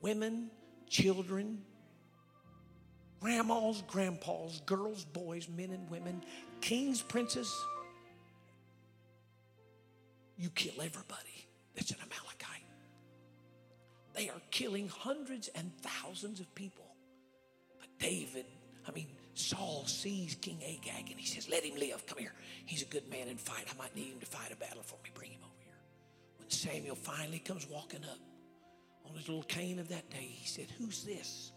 [0.00, 0.50] Women,
[0.88, 1.62] children,
[3.20, 6.22] grandmas, grandpas, girls, boys, men and women,
[6.60, 7.52] kings, princes.
[10.36, 12.66] You kill everybody that's an Amalekite.
[14.14, 16.94] They are killing hundreds and thousands of people.
[17.78, 18.46] But David,
[18.86, 22.06] I mean, Saul sees King Agag and he says, Let him live.
[22.06, 22.34] Come here.
[22.66, 23.66] He's a good man in fight.
[23.72, 25.10] I might need him to fight a battle for me.
[25.14, 25.74] Bring him over here.
[26.38, 28.18] When Samuel finally comes walking up
[29.08, 31.52] on his little cane of that day, he said, Who's this?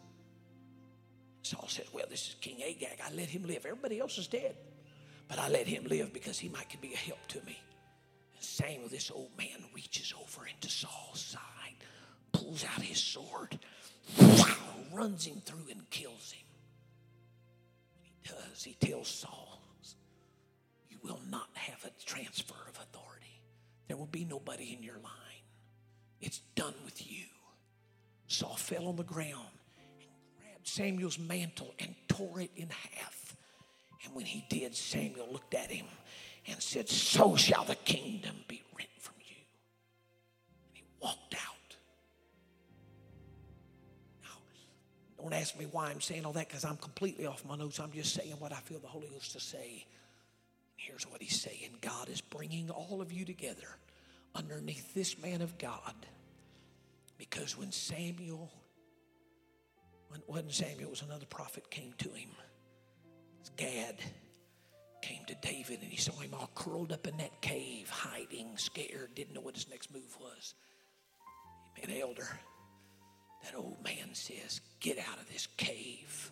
[1.44, 3.00] Saul says, Well, this is King Agag.
[3.06, 3.66] I let him live.
[3.66, 4.56] Everybody else is dead.
[5.28, 7.60] But I let him live because he might be a help to me.
[8.36, 11.42] And Samuel, this old man, reaches over into Saul's side
[12.48, 13.60] pulls out his sword,
[14.94, 16.47] runs him through and kills him.
[18.28, 18.64] Does.
[18.64, 19.62] He tells Saul,
[20.90, 23.42] You will not have a transfer of authority.
[23.88, 25.44] There will be nobody in your line.
[26.20, 27.26] It's done with you.
[28.28, 29.48] Saul fell on the ground
[29.78, 33.36] and grabbed Samuel's mantle and tore it in half.
[34.04, 35.86] And when he did, Samuel looked at him
[36.48, 39.36] and said, So shall the kingdom be rent from you.
[40.68, 41.57] And he walked out.
[45.20, 47.80] Don't ask me why I'm saying all that because I'm completely off my notes.
[47.80, 49.86] I'm just saying what I feel the Holy Ghost to say.
[50.76, 53.68] Here's what he's saying God is bringing all of you together
[54.36, 55.96] underneath this man of God.
[57.18, 58.52] Because when Samuel,
[60.10, 62.30] when it wasn't Samuel, it was another prophet came to him.
[63.56, 63.96] Gad
[65.02, 69.16] came to David and he saw him all curled up in that cave, hiding, scared,
[69.16, 70.54] didn't know what his next move was.
[71.76, 72.28] He met elder.
[73.44, 76.32] That old man says, Get out of this cave.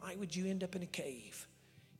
[0.00, 1.46] Why would you end up in a cave?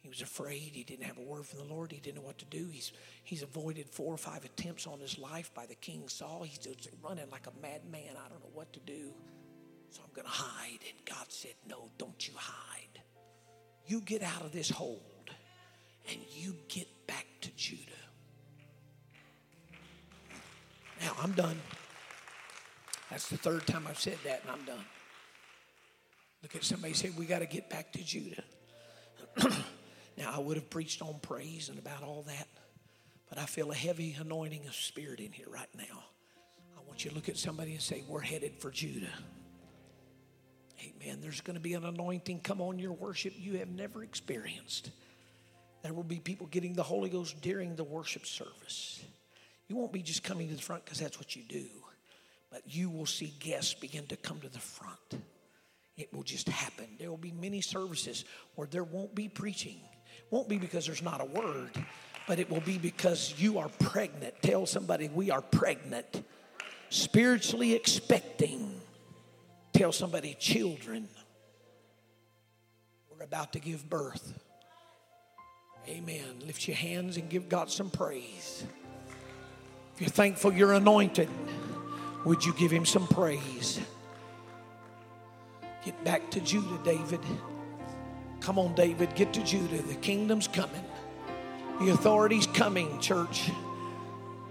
[0.00, 0.70] He was afraid.
[0.72, 1.92] He didn't have a word from the Lord.
[1.92, 2.68] He didn't know what to do.
[2.72, 2.92] He's,
[3.22, 6.42] he's avoided four or five attempts on his life by the king Saul.
[6.42, 8.16] He's just running like a madman.
[8.16, 9.12] I don't know what to do.
[9.90, 10.78] So I'm going to hide.
[10.88, 13.02] And God said, No, don't you hide.
[13.86, 15.30] You get out of this hold
[16.08, 17.90] and you get back to Judah.
[21.00, 21.56] Now, I'm done.
[23.10, 24.84] That's the third time I've said that, and I'm done.
[26.42, 28.42] Look at somebody say, We got to get back to Judah.
[30.16, 32.48] now, I would have preached on praise and about all that,
[33.28, 36.04] but I feel a heavy anointing of spirit in here right now.
[36.76, 39.12] I want you to look at somebody and say, We're headed for Judah.
[40.82, 41.18] Amen.
[41.20, 44.90] There's going to be an anointing come on your worship you have never experienced.
[45.82, 49.02] There will be people getting the Holy Ghost during the worship service.
[49.68, 51.66] You won't be just coming to the front because that's what you do,
[52.50, 55.22] but you will see guests begin to come to the front.
[55.96, 56.86] It will just happen.
[56.98, 58.24] There will be many services
[58.54, 59.76] where there won't be preaching.
[60.30, 61.70] Won't be because there's not a word,
[62.26, 64.34] but it will be because you are pregnant.
[64.42, 66.24] Tell somebody we are pregnant,
[66.88, 68.80] spiritually expecting.
[69.72, 71.08] Tell somebody children.
[73.10, 74.38] We're about to give birth.
[75.88, 76.40] Amen.
[76.46, 78.64] Lift your hands and give God some praise.
[79.94, 81.28] If you're thankful you're anointed,
[82.24, 83.80] would you give him some praise?
[85.84, 87.20] Get back to Judah, David.
[88.40, 89.82] Come on, David, get to Judah.
[89.82, 90.84] The kingdom's coming.
[91.80, 93.50] The authority's coming, church.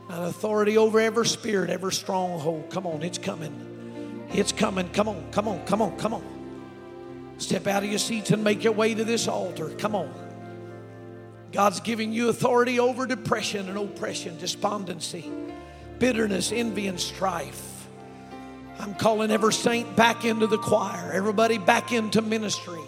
[0.10, 2.70] An authority over every spirit, every stronghold.
[2.72, 4.28] Come on, it's coming.
[4.32, 4.90] It's coming.
[4.90, 7.36] Come on, come on, come on, come on.
[7.38, 9.70] Step out of your seats and make your way to this altar.
[9.70, 10.12] Come on.
[11.52, 15.32] God's giving you authority over depression and oppression, despondency,
[16.00, 17.88] bitterness, envy, and strife.
[18.80, 22.80] I'm calling every saint back into the choir, everybody back into ministry.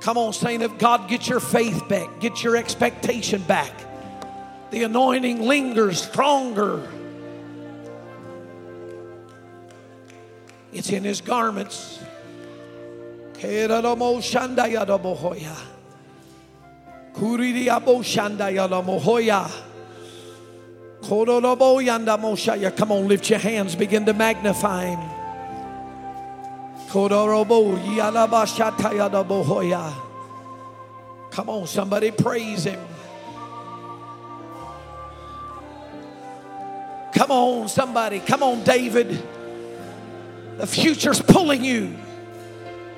[0.00, 3.72] Come on, saint of God, get your faith back, get your expectation back.
[4.70, 6.90] The anointing lingers stronger.
[10.72, 11.98] It's in his garments.
[21.02, 25.00] Come on, lift your hands, begin to magnify him.
[31.30, 32.80] Come on, somebody praise him.
[37.14, 38.20] Come on, somebody.
[38.20, 39.22] Come on, David.
[40.58, 41.96] The future's pulling you.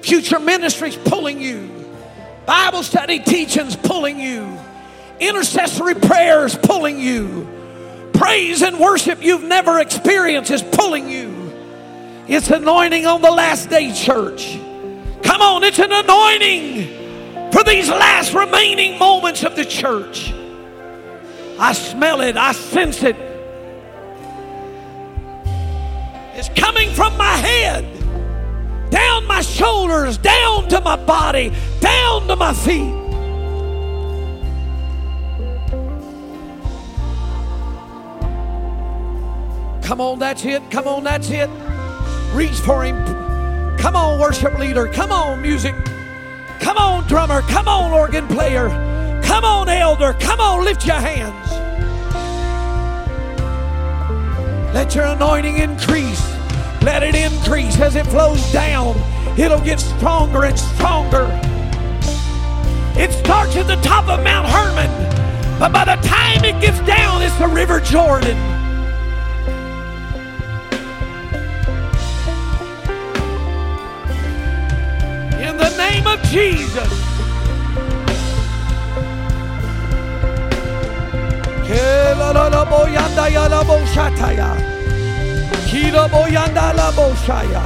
[0.03, 1.71] Future ministry's pulling you.
[2.47, 4.59] Bible study teaching's pulling you.
[5.21, 7.44] Intercessory prayers pulling you.
[8.15, 11.53] Praise and worship you've never experienced is pulling you.
[12.27, 14.59] It's anointing on the last day, church.
[15.23, 20.33] Come on, it's an anointing for these last remaining moments of the church.
[21.59, 23.17] I smell it, I sense it.
[26.37, 27.85] It's coming from my head
[28.91, 33.04] down my shoulders, down to my body, down to my feet.
[39.85, 40.71] Come on, that's it.
[40.71, 41.51] Come on, that's it.
[42.33, 42.97] Reach for him.
[43.77, 44.89] Come on, worship leader.
[44.89, 45.75] Come on, music.
[46.59, 47.43] Come on, drummer.
[47.43, 48.71] Come on, organ player.
[49.23, 50.15] Come on, elder.
[50.15, 51.51] Come on, lift your hands.
[54.75, 56.33] Let your anointing increase.
[56.81, 58.97] Let it increase as it flows down.
[59.39, 61.29] It'll get stronger and stronger.
[62.97, 64.91] It starts at the top of Mount Hermon,
[65.59, 68.64] but by the time it gets down, it's the River Jordan.
[75.55, 76.91] In the name of Jesus.
[86.09, 87.63] Boyanda la boshaya.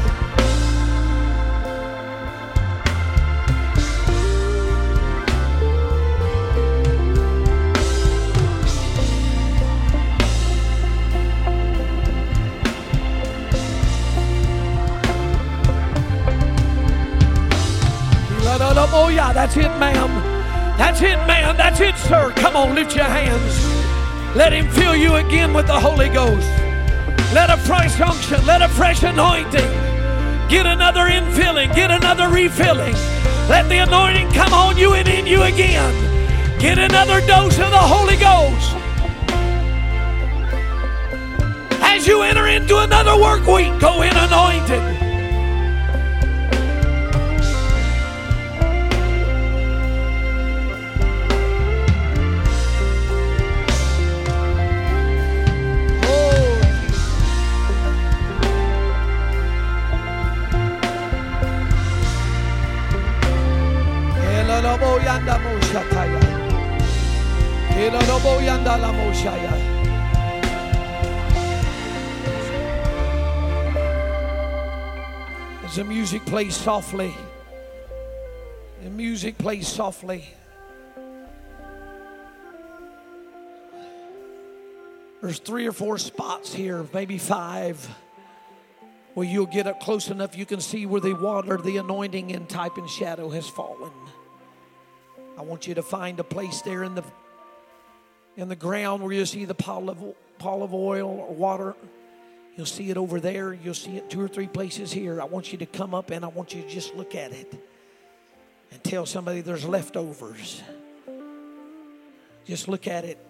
[19.49, 20.76] That's it, ma'am.
[20.76, 21.57] That's it, ma'am.
[21.57, 22.32] That's it, sir.
[22.36, 24.36] Come on, lift your hands.
[24.36, 26.46] Let him fill you again with the Holy Ghost.
[27.32, 29.70] Let a fresh unction, let a fresh anointing.
[30.51, 32.92] Get another infilling, get another refilling.
[33.49, 35.94] Let the anointing come on you and in you again.
[36.61, 38.76] Get another dose of the Holy Ghost.
[41.80, 44.97] As you enter into another work week, go in anointed.
[76.29, 77.14] Plays softly,
[78.83, 80.29] the music plays softly.
[85.22, 87.89] There's three or four spots here, maybe five.
[89.14, 92.47] where you'll get up close enough you can see where the water, the anointing, and
[92.49, 93.91] type and shadow has fallen.
[95.39, 97.05] I want you to find a place there in the
[98.37, 99.99] in the ground where you see the pile of,
[100.39, 101.74] pile of oil or water.
[102.59, 103.53] You'll see it over there.
[103.53, 105.23] You'll see it two or three places here.
[105.23, 107.55] I want you to come up and I want you to just look at it
[108.73, 110.61] and tell somebody there's leftovers.
[112.47, 113.25] Just look at it.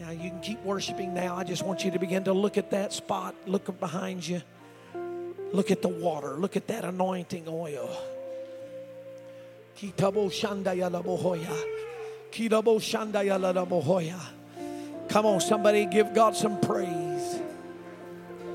[0.00, 1.36] Now you can keep worshiping now.
[1.36, 4.42] I just want you to begin to look at that spot, look behind you.
[5.52, 6.30] Look at the water.
[6.30, 7.96] Look at that anointing oil.
[15.08, 17.40] Come on, somebody give God some praise.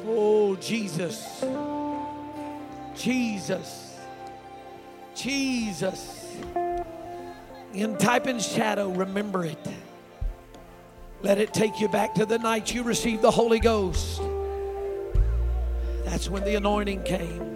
[0.07, 1.43] Oh, Jesus.
[2.95, 3.97] Jesus.
[5.15, 6.37] Jesus.
[7.73, 9.67] In type and shadow, remember it.
[11.21, 14.21] Let it take you back to the night you received the Holy Ghost.
[16.03, 17.54] That's when the anointing came.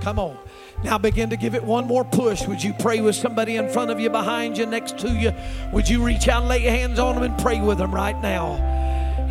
[0.00, 0.36] Come on.
[0.82, 2.46] Now begin to give it one more push.
[2.46, 5.32] Would you pray with somebody in front of you, behind you, next to you?
[5.72, 8.20] Would you reach out and lay your hands on them and pray with them right
[8.22, 8.54] now?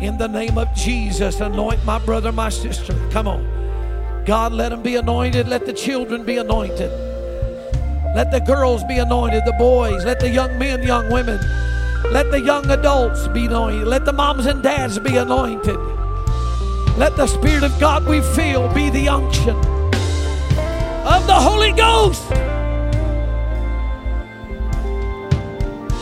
[0.00, 2.94] In the name of Jesus, anoint my brother, my sister.
[3.10, 4.24] Come on.
[4.24, 5.48] God, let them be anointed.
[5.48, 6.90] Let the children be anointed.
[8.14, 10.04] Let the girls be anointed, the boys.
[10.04, 11.38] Let the young men, young women.
[12.12, 13.86] Let the young adults be anointed.
[13.86, 15.99] Let the moms and dads be anointed.
[17.00, 22.30] Let the Spirit of God we feel be the unction of the Holy Ghost.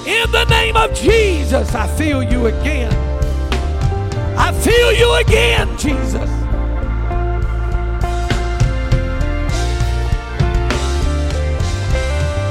[0.09, 2.93] In the name of Jesus, I feel you again.
[4.37, 6.29] I feel you again, Jesus.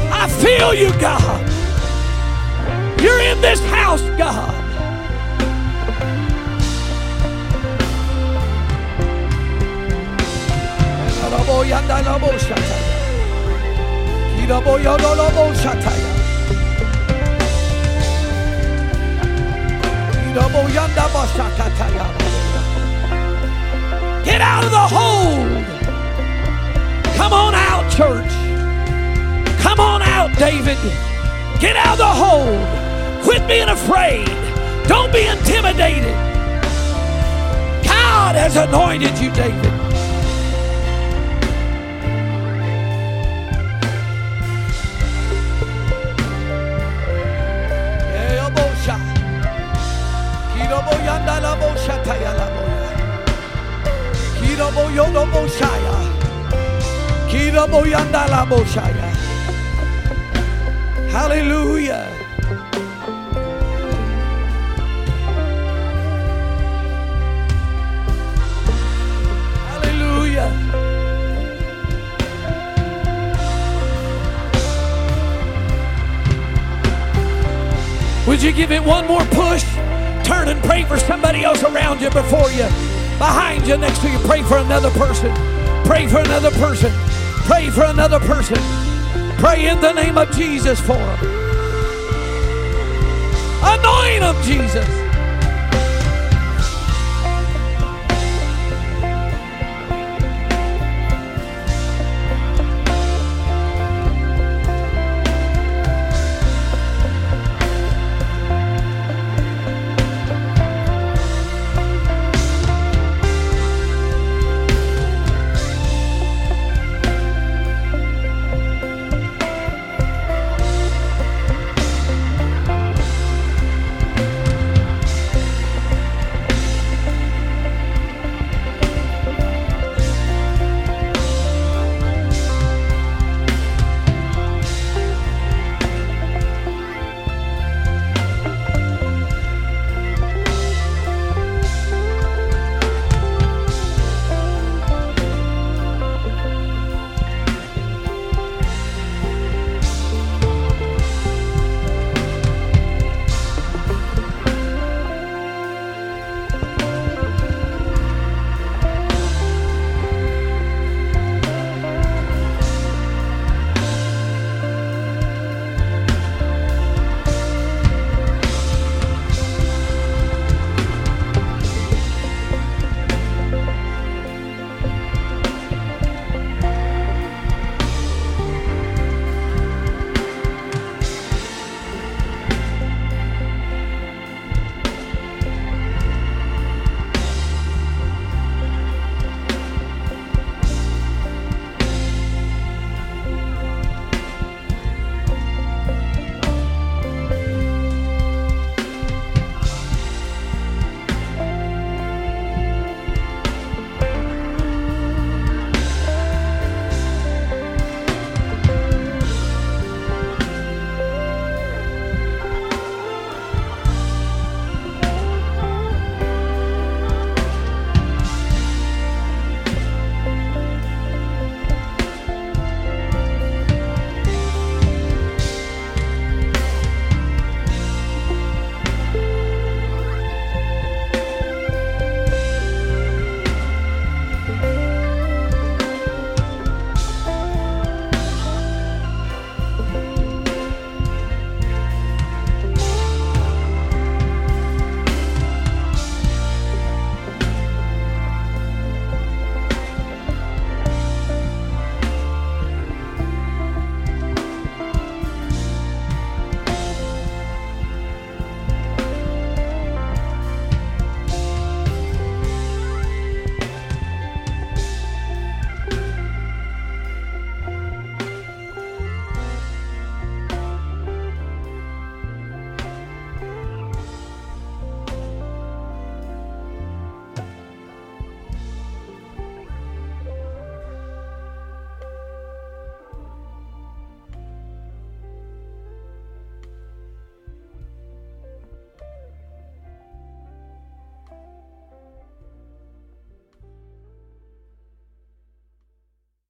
[0.09, 1.41] I feel you, God.
[3.01, 4.66] You're in this house, God.
[24.23, 25.65] Get out of the hold.
[27.15, 28.31] Come on out, church.
[29.61, 30.77] Come on out, David.
[31.59, 33.23] Get out of the hold.
[33.23, 34.27] Quit being afraid.
[34.87, 36.13] Don't be intimidated.
[37.83, 39.86] God has anointed you, David.
[61.11, 62.09] Hallelujah.
[69.69, 70.49] Hallelujah.
[78.25, 79.63] Would you give it one more push?
[80.23, 82.67] Turn and pray for somebody else around you, before you,
[83.17, 84.19] behind you, next to you.
[84.19, 85.33] Pray for another person.
[85.85, 86.91] Pray for another person.
[87.45, 88.57] Pray for another person.
[89.37, 91.19] Pray in the name of Jesus for them.
[93.63, 95.06] Anoint them, Jesus.